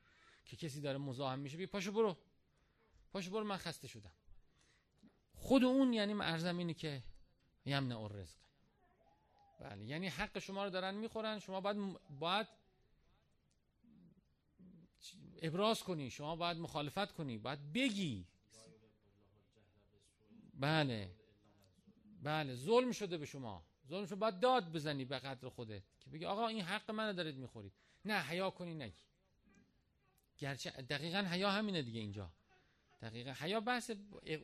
که 0.45 0.57
کسی 0.57 0.81
داره 0.81 0.99
مزاحم 0.99 1.39
میشه 1.39 1.57
بگه 1.57 1.67
پاشو 1.67 1.93
برو. 1.93 2.17
پاشو 3.13 3.31
برو 3.31 3.45
من 3.45 3.57
خسته 3.57 3.89
شدم. 3.89 4.13
خود 5.41 5.65
اون 5.65 5.93
یعنی 5.93 6.13
ارزم 6.13 6.59
اینه 6.59 6.75
که 6.75 7.03
یمنع 7.67 8.01
الرزق 8.01 8.41
بله 9.61 9.85
یعنی 9.85 10.09
حق 10.09 10.39
شما 10.39 10.65
رو 10.65 10.71
دارن 10.71 10.95
می‌خورن 10.95 11.39
شما 11.39 11.61
باید 11.61 11.77
باید 12.21 12.47
ابراز 15.43 15.83
کنی 15.83 16.11
شما 16.11 16.37
باید 16.37 16.57
مخالفت 16.57 17.13
کنی 17.13 17.39
باید 17.39 17.73
بگی. 17.73 18.27
بله 20.55 21.11
بله 22.23 22.55
ظلم 22.55 22.93
شده 22.93 23.19
به 23.19 23.27
شما. 23.27 23.65
ظلم 23.89 24.07
شده 24.07 24.15
باید 24.15 24.41
داد 24.41 24.73
بزنی 24.73 25.05
به 25.05 25.19
قدر 25.19 25.49
خودت 25.49 25.83
که 26.01 26.11
بگی 26.11 26.25
آقا 26.25 26.49
این 26.49 26.61
حق 26.61 26.91
منو 26.91 27.13
دارید 27.13 27.37
می‌خورید. 27.37 27.73
نه 28.05 28.21
حیا 28.21 28.51
کنی 28.51 28.75
نگی. 28.75 29.03
گرچه 30.39 30.71
دقیقا 30.71 31.19
حیا 31.19 31.51
همینه 31.51 31.83
دیگه 31.83 32.01
اینجا. 32.01 32.33
دقیقا. 33.03 33.33
حیا 33.33 33.61
بحث 33.61 33.91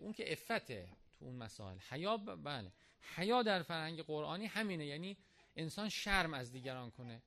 اون 0.00 0.12
که 0.12 0.32
افته 0.32 0.88
تو 1.18 1.24
اون 1.24 1.36
مسائل. 1.36 1.78
حیا 1.78 2.16
بله. 2.16 2.72
حیا 3.16 3.42
در 3.42 3.62
فرهنگ 3.62 4.02
قرآنی 4.02 4.46
همینه 4.46 4.86
یعنی 4.86 5.16
انسان 5.56 5.88
شرم 5.88 6.34
از 6.34 6.52
دیگران 6.52 6.90
کنه. 6.90 7.22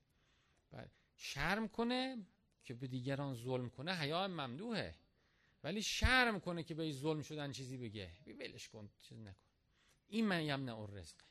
بله. 0.71 0.89
شرم 1.15 1.67
کنه 1.67 2.17
که 2.63 2.73
به 2.73 2.87
دیگران 2.87 3.35
ظلم 3.35 3.69
کنه 3.69 3.95
حیا 3.95 4.27
ممدوحه 4.27 4.95
ولی 5.63 5.81
شرم 5.81 6.39
کنه 6.39 6.63
که 6.63 6.73
به 6.73 6.91
ظلم 6.91 7.21
شدن 7.21 7.51
چیزی 7.51 7.77
بگه. 7.77 8.11
بی 8.25 8.33
ولش 8.33 8.69
کن 8.69 8.89
چیز 8.99 9.19
نکن. 9.19 9.35
این 10.07 10.25
من 10.25 10.43
یمنع 10.43 10.79
الرزقه 10.79 11.23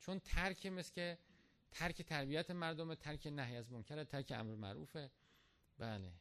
چون 0.00 0.18
ترک 0.18 0.66
مثل 0.66 0.94
که 0.94 1.18
ترک 1.70 2.02
تربیت 2.02 2.50
مردم 2.50 2.94
ترک 2.94 3.26
نهی 3.26 3.56
از 3.56 3.72
منکر 3.72 4.04
ترک 4.04 4.32
امر 4.36 4.54
معروفه. 4.54 5.10
بله. 5.78 6.12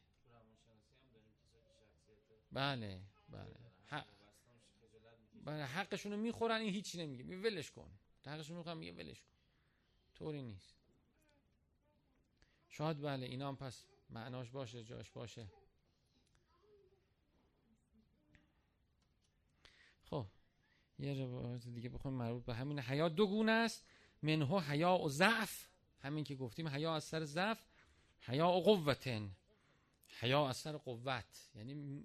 بله 2.57 3.01
بله. 3.29 3.55
بله 5.45 5.65
حقشون 5.65 6.11
رو 6.11 6.17
می‌خورن 6.17 6.61
این 6.61 6.73
هیچی 6.73 6.97
نمیگه. 6.97 7.23
می 7.23 7.35
ولش 7.35 7.71
کن. 7.71 7.91
حقشون 8.25 8.57
می‌خورن 8.57 8.77
میگه 8.77 8.91
ولش 8.91 9.21
کن. 9.21 9.29
طوری 10.15 10.41
نیست. 10.41 10.75
شاید 12.69 13.01
بله 13.01 13.25
اینا 13.25 13.47
هم 13.47 13.55
پس 13.55 13.85
معناش 14.09 14.51
باشه 14.51 14.83
جاش 14.83 15.11
باشه. 15.11 15.47
خب 20.03 20.27
یه 20.99 21.13
روایت 21.13 21.67
دیگه 21.67 21.89
بخوام 21.89 22.13
مربوط 22.13 22.45
به 22.45 22.53
همین 22.53 22.79
حیا 22.79 23.09
دو 23.09 23.27
گونه 23.27 23.51
است. 23.51 23.85
منهو 24.21 24.59
حیا 24.59 24.97
و 24.97 25.09
ضعف. 25.09 25.67
همین 25.99 26.23
که 26.23 26.35
گفتیم 26.35 26.67
حیا 26.67 26.95
از 26.95 27.03
سر 27.03 27.25
ضعف 27.25 27.65
حیا 28.19 28.47
و 28.47 28.63
قوتن. 28.63 29.31
حیا 30.19 30.49
از 30.49 30.57
سر 30.57 30.77
قوت. 30.77 31.51
یعنی 31.55 32.03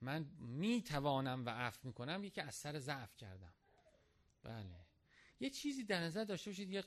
من 0.00 0.26
می 0.38 0.82
توانم 0.82 1.46
و 1.46 1.50
عفو 1.50 1.88
می‌کنم 1.88 2.24
یکی 2.24 2.40
از 2.40 2.54
سر 2.54 2.78
ضعف 2.78 3.16
کردم. 3.16 3.52
بله. 4.42 4.86
یه 5.40 5.50
چیزی 5.50 5.84
در 5.84 6.00
نظر 6.00 6.24
داشته 6.24 6.50
باشید 6.50 6.70
یه 6.70 6.84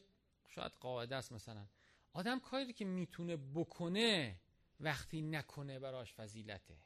شاید 0.47 0.71
قاعده 0.71 1.15
است 1.15 1.31
مثلا. 1.31 1.67
آدم 2.13 2.39
کاری 2.39 2.73
که 2.73 2.85
می‌تونه 2.85 3.37
بکنه 3.37 4.39
وقتی 4.79 5.21
نکنه 5.21 5.79
براش 5.79 6.13
فضیلته. 6.13 6.77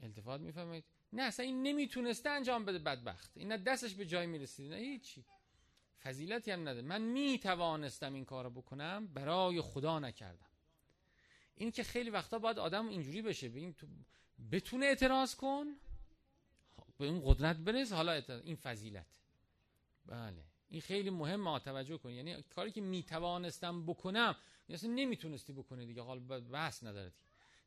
التفات 0.00 0.40
می‌فهمید 0.40 0.84
نه 1.12 1.22
اصلا 1.22 1.46
این 1.46 1.62
نمی‌تونسته 1.62 2.30
انجام 2.30 2.64
بده 2.64 2.78
بدبخت. 2.78 3.30
این 3.36 3.52
نه 3.52 3.56
دستش 3.56 3.94
به 3.94 4.06
جای 4.06 4.26
می‌رسید. 4.26 4.72
نه 4.72 4.76
هیچی. 4.76 5.24
فضیلتی 6.02 6.50
هم 6.50 6.68
نده 6.68 6.82
من 6.82 7.02
می‌توانستم 7.02 8.14
این 8.14 8.24
کارو 8.24 8.50
بکنم 8.50 9.06
برای 9.06 9.60
خدا 9.60 9.98
نکردم. 9.98 10.46
این 11.54 11.70
که 11.70 11.82
خیلی 11.82 12.10
وقتا 12.10 12.38
باید 12.38 12.58
آدم 12.58 12.88
اینجوری 12.88 13.22
بشه. 13.22 13.48
ببین 13.48 13.74
تو 13.74 13.86
بتونه 14.52 14.86
اعتراض 14.86 15.34
کن. 15.34 15.66
به 16.98 17.06
اون 17.06 17.22
قدرت 17.24 17.56
برس. 17.56 17.92
حالا 17.92 18.12
این 18.44 18.56
فضیلت. 18.56 19.20
بله. 20.06 20.44
این 20.68 20.80
خیلی 20.80 21.10
مهم 21.10 21.58
توجه 21.58 21.98
کن. 21.98 22.10
یعنی 22.10 22.42
کاری 22.42 22.70
که 22.70 22.80
می‌توانستم 22.80 23.86
بکنم 23.86 24.36
اصلا 24.68 24.90
نمی‌تونستی 24.90 25.52
بکنی 25.52 25.86
دیگه. 25.86 26.02
حال 26.02 26.20
بحث 26.40 26.84
نداره 26.84 27.12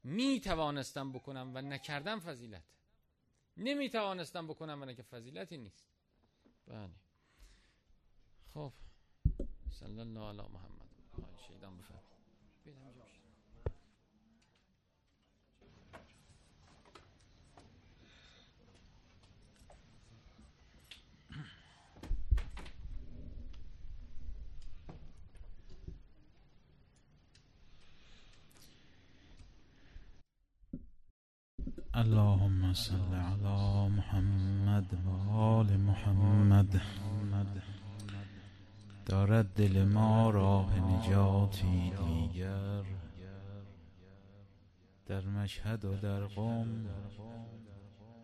می‌توانستم 0.03 1.11
بکنم 1.11 1.51
و 1.55 1.61
نکردم 1.61 2.19
فضیلت. 2.19 2.63
نمی‌توانستم 3.57 4.47
بکنم 4.47 4.81
و 4.81 4.85
نکردم. 4.85 5.03
فضیلتی 5.03 5.57
نیست. 5.57 5.87
بله. 6.67 6.89
خب. 8.53 8.73
صلی 9.71 9.99
الله 9.99 10.19
علی 10.19 10.37
محمد. 10.37 10.89
شیدان 11.47 11.73
اللهم 31.95 32.73
صل 32.73 33.13
على 33.13 33.89
محمد 33.89 34.93
و 35.05 35.09
آل 35.31 35.77
محمد. 35.77 36.81
دارد 39.05 39.53
دل 39.53 39.85
ما 39.85 40.29
راه 40.29 40.79
نجاتی 40.79 41.91
دیگر. 41.91 42.83
در 45.05 45.21
مشهد 45.21 45.85
و 45.85 45.95
در 45.95 46.25
قوم 46.25 46.85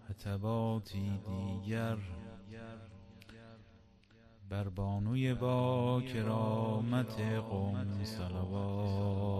حتباتی 0.10 1.20
دیگر. 1.28 1.98
بر 4.50 4.70
بانوی 4.70 5.34
با 5.34 6.02
کرامت 6.02 7.20
امت 7.20 7.36
قوم 7.50 8.04
صلوات 8.04 9.32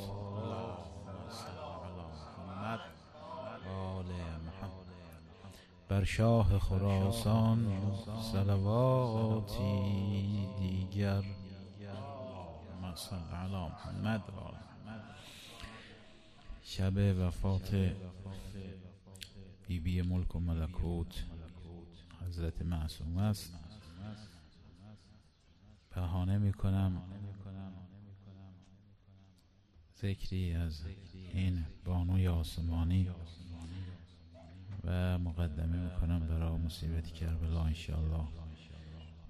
اللهم 0.00 1.28
صل 1.30 1.58
علی 1.84 2.06
محمد 2.38 2.80
و 3.66 3.70
آل 3.70 4.06
محمد 4.46 4.72
بر 5.88 6.04
شاه 6.04 6.58
خراسان 6.58 7.92
صلواتی 8.32 9.78
دیگر. 10.58 11.22
صل 12.94 13.16
علی 13.16 13.52
محمد 13.52 14.22
شب 16.62 16.92
وفات 16.96 17.94
بیبی 19.66 20.02
ملک 20.02 20.36
و 20.36 20.40
ملکوت. 20.40 21.24
حضرت 22.26 22.62
معصوم 22.62 23.18
است. 23.18 23.54
بهانه 25.90 26.38
می‌کنم 26.38 27.02
ذکری 30.02 30.54
از 30.54 30.86
این 31.32 31.64
بانوی 31.84 32.28
آسمانی. 32.28 33.10
و 34.88 35.18
مقدمه 35.18 35.76
می‌کنم 35.76 36.18
برای 36.18 36.58
مصیبت 36.58 37.06
کربلا 37.06 37.62
انشاءالله. 37.62 38.24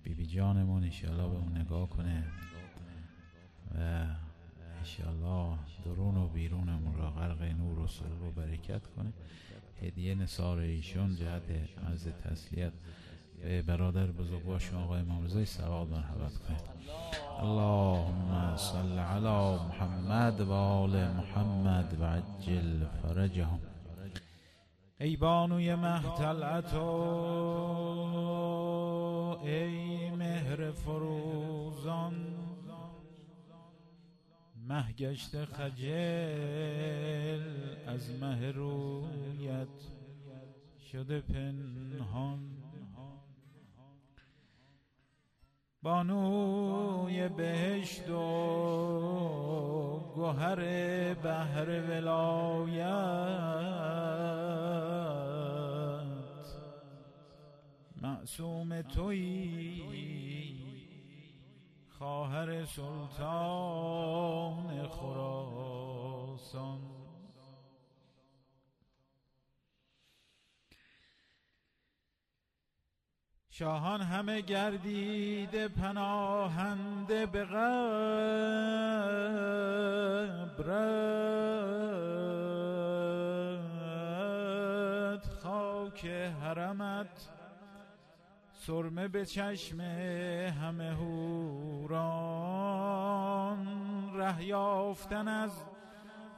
بیبی 0.02 0.26
جانمون 0.26 0.84
انشاءالله 0.84 1.28
به 1.28 1.36
اون 1.36 1.58
نگاه 1.58 1.88
کنه 1.88 2.24
و 3.74 4.06
انشاءالله 4.78 5.58
درون 5.84 6.16
و 6.16 6.28
بیرونمون 6.28 6.96
را 6.96 7.10
غرق 7.10 7.42
نور 7.42 7.78
و 7.78 7.86
سرور 7.86 8.22
و 8.28 8.32
برکت 8.32 8.86
کنه. 8.86 9.12
هدیه 9.82 10.14
نصار 10.14 10.58
ایشون 10.58 11.16
جهت 11.16 11.42
عرض 11.86 12.08
تسلیت 12.24 12.72
به 13.42 13.62
برادر 13.62 14.06
بزرگوار 14.06 14.62
آقای 14.84 15.00
امام 15.00 15.24
رضای 15.24 15.44
سواد 15.44 15.88
مرحبت 15.88 16.38
کنید 16.38 16.60
اللهم 17.40 18.56
صل 18.56 18.98
علی 18.98 19.58
محمد 19.68 20.40
و 20.40 20.52
آل 20.52 21.08
محمد 21.08 22.00
و 22.00 22.04
عجل 22.04 22.84
فرجهم. 23.02 23.60
ای 25.00 25.16
بانوی 25.16 25.74
محتلعت 25.74 26.74
ای 29.44 30.10
مهر 30.10 30.70
فروزان. 30.70 32.14
مهگشت 34.68 35.44
خجل 35.44 35.92
از 37.86 38.10
مه 38.20 38.50
رویت 38.50 39.68
شده 40.92 41.20
پنهان. 41.20 42.40
بانوی 45.82 47.28
بهشت 47.28 48.10
و 48.10 48.18
گوهر 50.14 50.60
بحر 51.14 51.68
ولایت 51.90 53.38
معصوم 58.28 58.82
تویی 58.82 59.82
خواهر 61.98 62.64
سلطان 62.64 63.68
خراسان. 64.88 66.78
شاهان 73.50 74.00
همه 74.00 74.40
گردیده 74.40 75.68
پناهنده 75.68 77.26
به 77.26 77.44
قبرت 77.44 77.88
خاک 85.42 86.06
حرمت 86.42 87.37
سرمه 88.68 89.08
به 89.08 89.26
چشم 89.26 89.80
همه 89.80 90.90
هوران 90.90 91.98
ره 94.14 94.44
یافتن 94.44 95.28
از 95.28 95.50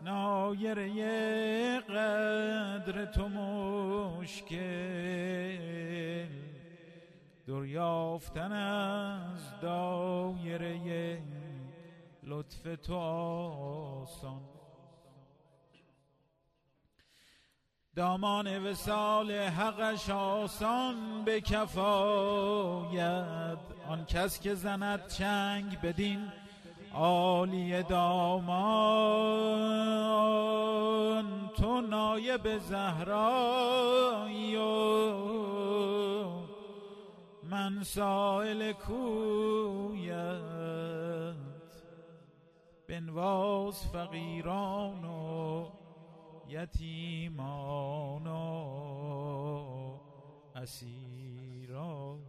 نایره 0.04 1.80
قدر 1.80 3.04
تو 3.04 3.28
مشکل. 3.28 4.58
دور 7.46 7.66
یافتن 7.66 8.52
از 8.52 9.60
دایره 9.60 11.22
لطف 12.22 12.62
تو 12.82 12.94
آسان 12.94 14.40
دامان 17.96 18.66
وسال 18.66 19.30
حقش 19.30 20.10
آسان 20.10 21.24
به 21.24 21.40
کفاید 21.40 23.00
آن 23.88 24.04
کس 24.04 24.40
که 24.40 24.54
زند 24.54 25.06
چنگ 25.06 25.80
بدین 25.80 26.32
عالی 26.94 27.82
دامان. 27.82 29.10
تو 31.56 31.80
نایب 31.80 32.58
زهرایی 32.58 34.56
و 34.56 34.60
من 37.50 37.82
سائل 37.82 38.72
کویت. 38.72 40.10
بنواز 42.88 43.86
فقیران 43.86 45.04
و 45.04 45.79
یتیمان 46.50 48.26
و 48.26 49.98
اسیران. 50.54 52.20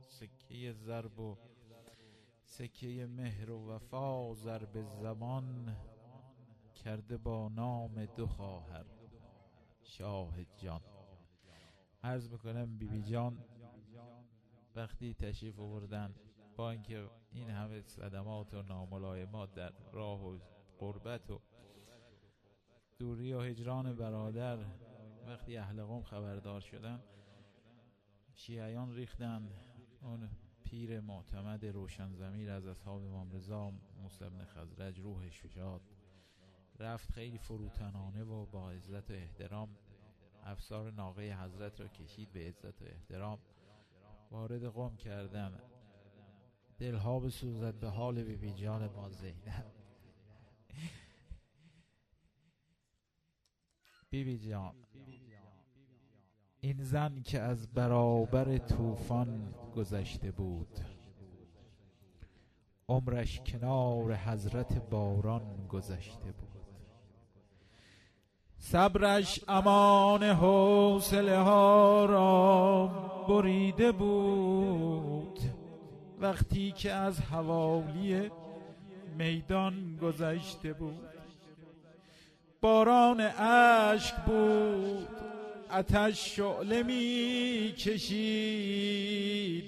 سکه 0.00 0.72
ضرب 0.72 1.18
و 1.18 1.36
سکه 2.44 3.06
مهر 3.06 3.50
و 3.50 3.70
وفا 3.70 4.34
ضرب 4.34 4.82
زمان 4.82 5.76
کرده 6.74 7.16
با 7.16 7.48
نام 7.48 8.04
دو 8.04 8.26
خواهر 8.26 8.84
شاه 9.82 10.44
جان. 10.56 10.80
عرض 12.02 12.30
می‌کنم 12.30 12.78
بیبی 12.78 12.98
بی 12.98 13.02
جان 13.02 13.38
وقتی 14.76 15.14
تشریف 15.14 15.58
آوردن 15.58 16.14
با 16.56 16.70
اینکه 16.70 17.10
این 17.32 17.50
همه 17.50 17.82
صدمات 17.82 18.54
و 18.54 18.62
ناملایمات 18.62 19.54
در 19.54 19.72
راه 19.92 20.26
و 20.26 20.38
قربت 20.82 21.30
و 21.30 21.40
دوری 22.98 23.32
و 23.32 23.40
هجران 23.40 23.94
برادر. 23.94 24.58
وقتی 25.26 25.56
اهل 25.56 25.84
قوم 25.84 26.02
خبردار 26.02 26.60
شدن 26.60 27.02
شیعیان 28.34 28.94
ریختن 28.94 29.48
اون 30.00 30.28
پیر 30.64 31.00
معتمد 31.00 31.64
روشن 31.64 32.12
زمیر 32.12 32.50
از 32.50 32.66
اصحاب 32.66 33.02
امام 33.02 33.32
رضا 33.32 33.72
موسی 34.02 34.24
بن 34.24 34.44
خزرج 34.44 35.00
روحش 35.00 35.46
شاد. 35.46 35.80
رفت 36.78 37.12
خیلی 37.12 37.38
فروتنانه 37.38 38.24
و 38.24 38.46
با 38.46 38.70
عزت 38.70 39.10
و 39.10 39.14
احترام. 39.14 39.76
افسار 40.44 40.92
ناقه 40.92 41.44
حضرت 41.44 41.80
را 41.80 41.88
کشید 41.88 42.32
به 42.32 42.48
عزت 42.48 42.82
و 42.82 42.84
احترام. 42.84 43.38
وارد 44.30 44.64
قوم 44.64 44.96
کردن. 44.96 45.60
دلها 46.78 47.20
بسوزد 47.20 47.74
به 47.74 47.88
حال 47.88 48.22
بی 48.22 48.52
جان 48.52 48.86
ما 48.86 49.10
زینب. 49.10 49.81
بیبی 54.12 54.38
جان. 54.38 54.72
این 56.60 56.82
زن 56.82 57.22
که 57.22 57.40
از 57.40 57.72
برابر 57.74 58.58
طوفان 58.58 59.54
گذشته 59.76 60.30
بود. 60.30 60.80
عمرش 62.88 63.40
کنار 63.40 64.14
حضرت 64.14 64.90
باران 64.90 65.66
گذشته 65.68 66.32
بود. 66.32 66.66
صبرش 68.58 69.44
امان 69.48 70.22
حوصله 70.22 71.38
ها 71.38 72.04
را 72.04 72.86
بریده 73.28 73.92
بود. 73.92 75.38
وقتی 76.20 76.72
که 76.72 76.92
از 76.92 77.20
حوالی 77.20 78.30
میدان 79.18 79.96
گذشته 79.96 80.72
بود. 80.72 81.11
باران 82.62 83.20
اشک 83.20 84.14
بود. 84.26 85.08
اتش 85.72 86.36
شعله 86.36 86.82
می 86.82 87.74
کشید 87.78 89.64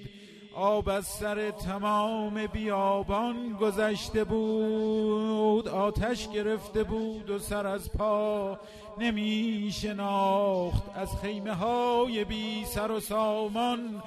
آب 0.55 0.89
از 0.89 1.05
سر 1.05 1.51
تمام 1.51 2.47
بیابان 2.47 3.57
گذشته 3.61 4.23
بود. 4.23 5.67
آتش 5.67 6.29
گرفته 6.29 6.83
بود 6.83 7.29
و 7.29 7.39
سر 7.39 7.67
از 7.67 7.91
پا 7.91 8.59
نمی 8.97 9.69
شناخت 9.73 10.83
از 10.95 11.09
خیمه 11.21 11.53
های 11.53 12.23
بی 12.23 12.65
سر 12.65 12.91
و 12.91 12.99
سامان 12.99 14.03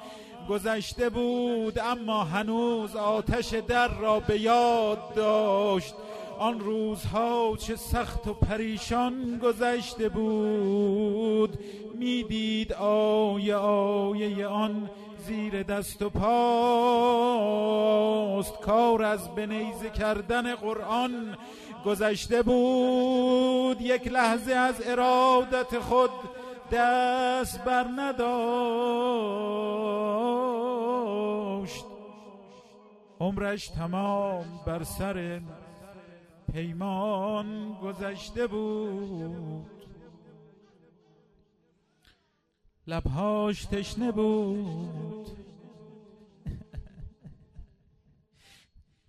گذشته 0.49 1.09
بود. 1.09 1.79
اما 1.79 2.23
هنوز 2.23 2.95
آتش 2.95 3.53
در 3.53 3.87
را 3.87 4.19
به 4.19 4.39
یاد 4.39 5.13
داشت. 5.13 5.93
آن 6.39 6.59
روزها 6.59 7.55
چه 7.57 7.75
سخت 7.75 8.27
و 8.27 8.33
پریشان 8.33 9.39
گذشته 9.43 10.09
بود. 10.09 11.59
می‌دید 11.95 12.73
آیه 12.73 13.55
آیه 13.55 14.47
آن 14.47 14.89
زیر 15.17 15.63
دست 15.63 16.01
و 16.01 16.09
پاست. 16.09 16.29
کار 18.61 19.03
از 19.03 19.35
بنیزه 19.35 19.89
کردن 19.89 20.55
قرآن 20.55 21.37
گذشته 21.85 22.41
بود. 22.41 23.81
یک 23.81 24.07
لحظه 24.07 24.53
از 24.53 24.75
ارادت 24.85 25.79
خود 25.79 26.11
دست 26.71 27.63
بر 27.63 27.85
نداشت. 27.97 28.29
عمرش 33.19 33.67
تمام 33.67 34.45
بر 34.65 34.83
سر 34.83 35.41
پیمان 36.53 37.77
گذشته 37.83 38.47
بود. 38.47 39.65
لبهاش 42.87 43.65
تشنه 43.65 44.11
بود. 44.11 45.27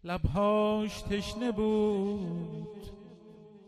لبهاش 0.04 1.02
تشنه 1.02 1.52
بود 1.52 2.90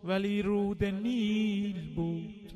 ولی 0.04 0.42
رود 0.42 0.84
نیل 0.84 1.94
بود. 1.94 2.52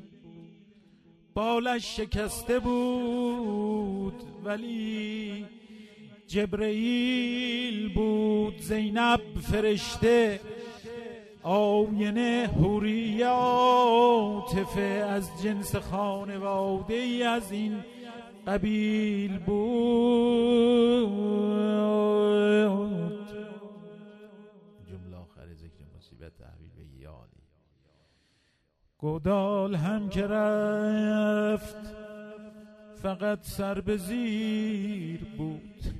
بالش 1.33 1.97
شکسته 1.97 2.59
بود 2.59 4.23
ولی 4.43 5.45
جبرئیل 6.27 7.93
بود. 7.93 8.57
زینب 8.59 9.21
فرشته 9.41 10.39
آینه 11.47 12.49
حوری 12.55 13.21
عاطفه 13.21 14.81
از 14.81 15.41
جنس 15.43 15.75
خانواده 15.75 16.93
ای 16.93 17.23
از 17.23 17.51
این 17.51 17.83
قبیل 18.47 19.37
بود. 19.37 19.57
جمله 24.87 25.15
آخر 25.17 25.53
ذکر 25.53 25.83
مصیبت 25.97 26.31
تحویل 26.37 26.69
به 26.75 26.85
یادی 27.01 27.43
گودال 28.97 29.75
هم 29.75 30.09
که 30.09 30.27
رفت 30.27 31.77
فقط 33.01 33.39
سر 33.41 33.81
به 33.81 33.97
زیر 33.97 35.23
بود. 35.37 35.96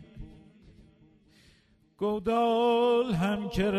گودال 1.99 3.11
هم 3.11 3.49
که 3.49 3.71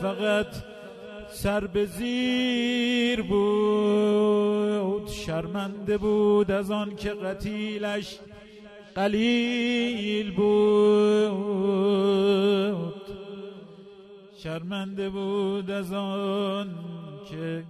فقط 0.00 0.46
سر 1.28 1.66
به 1.66 1.86
زیر 1.86 3.22
بود. 3.22 5.08
شرمنده 5.08 5.98
بود 5.98 6.50
از 6.50 6.70
آن 6.70 6.96
که 6.96 7.10
قتیلش 7.10 8.18
قلیل 8.94 10.34
بود. 10.34 10.54
شرمنده 14.36 15.08
بود 15.08 15.70
از 15.70 15.92
آن 15.92 16.74
که 17.30 17.64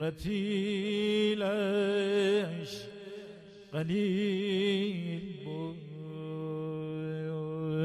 قتیلش 0.00 1.42
قلیل 3.72 5.41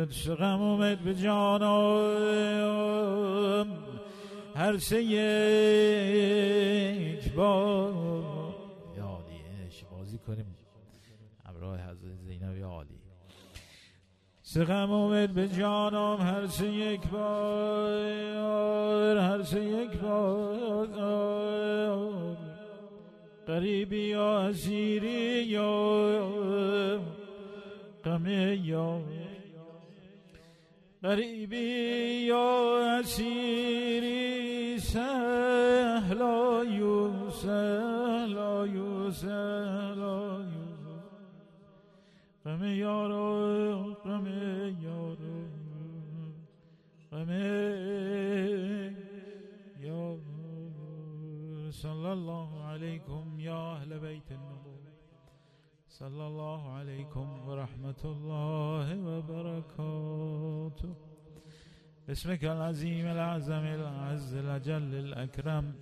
بود 0.08 0.36
غم 0.36 0.62
اومد 0.62 1.00
به 1.00 1.16
جانم. 1.16 1.68
هر 4.56 4.78
سه 4.78 5.04
یک 5.04 7.34
بار 7.34 7.94
عالی. 9.02 9.42
بازی 9.92 10.18
کنیم. 10.18 10.56
همراه 11.46 11.80
حضرت 11.80 12.18
زینب 12.26 12.64
عالی. 12.64 13.00
سقم 14.42 14.92
اومد 14.92 15.34
به 15.34 15.48
جانم. 15.48 16.18
هر 16.22 16.48
سه 16.48 16.68
یک 16.68 17.08
بار 17.08 19.18
هر 19.18 19.44
سه 19.44 19.64
یک 19.64 19.98
بار 19.98 20.88
قریبی 23.48 24.08
یا 24.08 24.40
اسیری 24.40 25.44
یا 25.44 26.00
غم 28.06 28.26
یا 28.64 29.02
غریبی 31.08 31.58
یا 32.28 33.00
اسیری 33.00 34.80
سهلا 34.80 36.64
یو 36.64 37.32
سهلا 37.32 38.68
یو 38.68 39.12
سهلا 39.12 40.40
یو 40.54 40.68
غم 42.46 42.64
یارو 42.64 43.96
غم 44.06 44.28
یارو 44.84 45.40
غم 47.12 47.32
یارو. 49.88 50.28
صلی 51.72 52.10
الله 52.18 52.50
علیکم 52.74 53.40
یا 53.40 53.72
اهل 53.72 54.00
بیت 54.00 54.32
النبوة 54.32 54.57
صلى 55.98 56.28
الله 56.28 56.72
عليكم 56.72 57.50
ورحمة 57.50 58.02
الله 58.06 58.88
وبركاته 59.10 60.94
باسمك 62.08 62.44
العظيم 62.44 63.06
الأعظم 63.06 63.66
العز 63.78 64.36
الأجل 64.36 64.96
الأكرم 64.96 65.76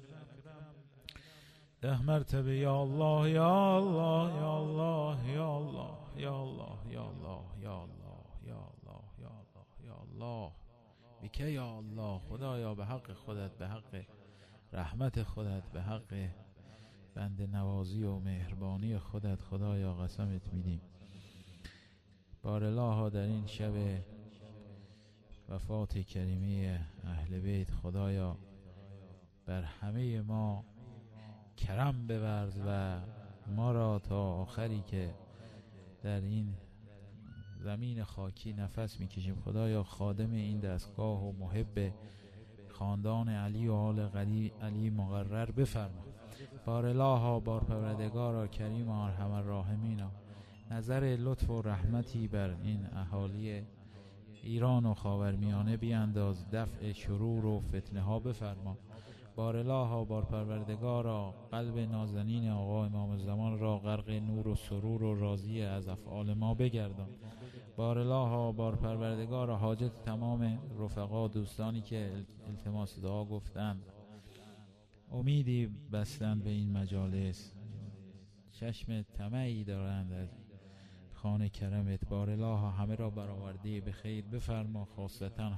ده 1.83 2.01
مرتبه 2.01 2.51
يا 2.51 2.83
الله 2.83 3.27
يا 3.27 3.77
الله 3.77 4.23
يا 4.43 4.57
الله 4.57 5.29
يا 5.29 5.57
الله 5.57 5.97
يا 6.17 6.41
الله 6.43 6.77
يا 6.89 7.03
الله 7.11 7.43
يا 7.63 7.83
الله 7.83 8.23
يا 8.47 8.59
الله 8.71 9.01
يا 9.19 9.31
الله 9.41 9.65
يا 9.83 9.95
الله 10.03 10.51
بك 11.23 11.39
يا 11.39 11.79
الله 11.79 12.19
خدایا 12.29 12.73
به 12.73 12.85
حق 12.85 13.11
خودت 13.11 13.59
به 13.59 13.67
حق 13.67 13.93
رحمت 14.73 15.19
خودت 15.23 15.63
به 15.73 15.81
حق 15.81 16.44
بند 17.15 17.55
نوازی 17.55 18.03
و 18.03 18.19
مهربانی 18.19 18.97
خودت 18.97 19.41
خدایا 19.41 19.93
قسمت 19.93 20.53
میدیم. 20.53 20.81
بارلاها 22.43 23.09
در 23.09 23.21
این 23.21 23.47
شب 23.47 23.73
وفات 25.49 25.97
کریمه 25.97 26.79
اهل 27.03 27.39
بیت 27.39 27.71
خدایا 27.71 28.37
بر 29.45 29.63
همه 29.63 30.21
ما 30.21 30.65
کرم 31.57 32.07
بورز 32.07 32.59
و 32.67 32.99
ما 33.47 33.71
را 33.71 33.99
تا 33.99 34.33
آخری 34.33 34.81
که 34.81 35.13
در 36.03 36.21
این 36.21 36.53
زمین 37.59 38.03
خاکی 38.03 38.53
نفس 38.53 38.99
می‌کشیم. 38.99 39.35
خدایا 39.35 39.83
خادم 39.83 40.31
این 40.31 40.59
دستگاه 40.59 41.23
و 41.23 41.31
محب 41.31 41.93
خاندان 42.67 43.29
علی 43.29 43.67
و 43.67 43.73
آل 43.73 43.99
علی 44.61 44.89
مقرر 44.89 45.51
بفرما. 45.51 46.04
بار 46.65 46.85
الله 46.85 47.39
بار 47.39 47.63
پروردگارا 47.63 48.47
کریم 48.47 48.89
ارحم 48.89 49.31
الراحمینا 49.31 50.11
نظر 50.71 51.17
لطف 51.19 51.49
و 51.49 51.61
رحمتی 51.61 52.27
بر 52.27 52.55
این 52.63 52.85
اهالی 52.95 53.61
ایران 54.43 54.85
و 54.85 54.93
خاورمیانه 54.93 55.77
بیانداز 55.77 56.49
دفع 56.51 56.91
شرور 56.91 57.45
و 57.45 57.59
فتنه 57.59 58.01
ها 58.01 58.19
بفرما. 58.19 58.77
بار 59.35 59.55
الله 59.55 60.05
بار 60.05 60.25
پروردگارا 60.25 61.33
قلب 61.51 61.79
نازنین 61.79 62.49
آقا 62.49 62.85
امام 62.85 63.17
زمان 63.17 63.59
را 63.59 63.77
غرق 63.77 64.09
نور 64.09 64.47
و 64.47 64.55
سرور 64.55 65.03
و 65.03 65.15
راضی 65.15 65.61
از 65.61 65.87
افعال 65.87 66.33
ما 66.33 66.53
بگردان. 66.53 67.09
بار 67.77 67.97
الله 67.97 68.51
بار 68.51 68.75
پروردگارا 68.75 69.57
حاجت 69.57 70.01
تمام 70.05 70.59
رفقا 70.79 71.27
دوستانی 71.27 71.81
که 71.81 72.11
التماس 72.47 72.99
دعا 72.99 73.25
گفتند. 73.25 73.81
امیدی 75.11 75.67
بستن 75.91 76.39
به 76.39 76.49
این 76.49 76.71
مجالس. 76.71 77.51
چشم 78.51 79.01
طمعی 79.01 79.63
دارند 79.63 80.13
از 80.13 80.29
خانه 81.13 81.49
کرمت 81.49 82.09
بار 82.09 82.29
الله. 82.29 82.71
همه 82.71 82.95
را 82.95 83.09
برآورده 83.09 83.81
به 83.81 83.91
خیر. 83.91 84.25
بفرما 84.25 84.85
خاصتا 84.85 85.51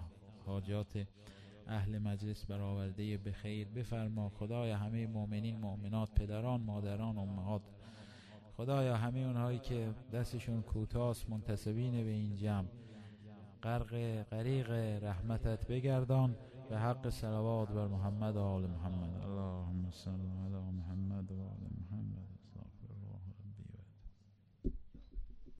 حاجات 0.45 1.07
اهل 1.67 1.97
مجلس 1.97 2.45
برآورده 2.45 3.17
به 3.17 3.31
خیر. 3.31 3.67
بفرما 3.67 4.29
خدایا 4.29 4.77
همه 4.77 5.07
مؤمنین 5.07 5.59
مؤمنات 5.59 6.11
پدران 6.11 6.61
مادران 6.61 7.17
امهات. 7.17 7.61
خدایا 8.57 8.97
همه 8.97 9.19
اونهایی 9.19 9.59
که 9.59 9.89
دستشون 10.13 10.61
کوتاست 10.61 11.29
منتسبین 11.29 11.91
به 11.91 12.09
این 12.09 12.35
جمع. 12.35 12.67
غرق 13.63 14.23
غریق 14.23 14.71
رحمتت 15.03 15.67
بگردان. 15.67 16.35
به 16.69 16.77
حق 16.77 17.09
صلوات 17.09 17.71
بر 17.71 17.87
محمد 17.87 18.35
و 18.35 18.41
آل 18.41 18.67
محمد. 18.67 19.23
اللهم 19.23 19.91
صل 19.91 20.11
علی 20.11 20.71
محمد 20.71 21.31
و 21.31 21.41
آل 21.41 21.66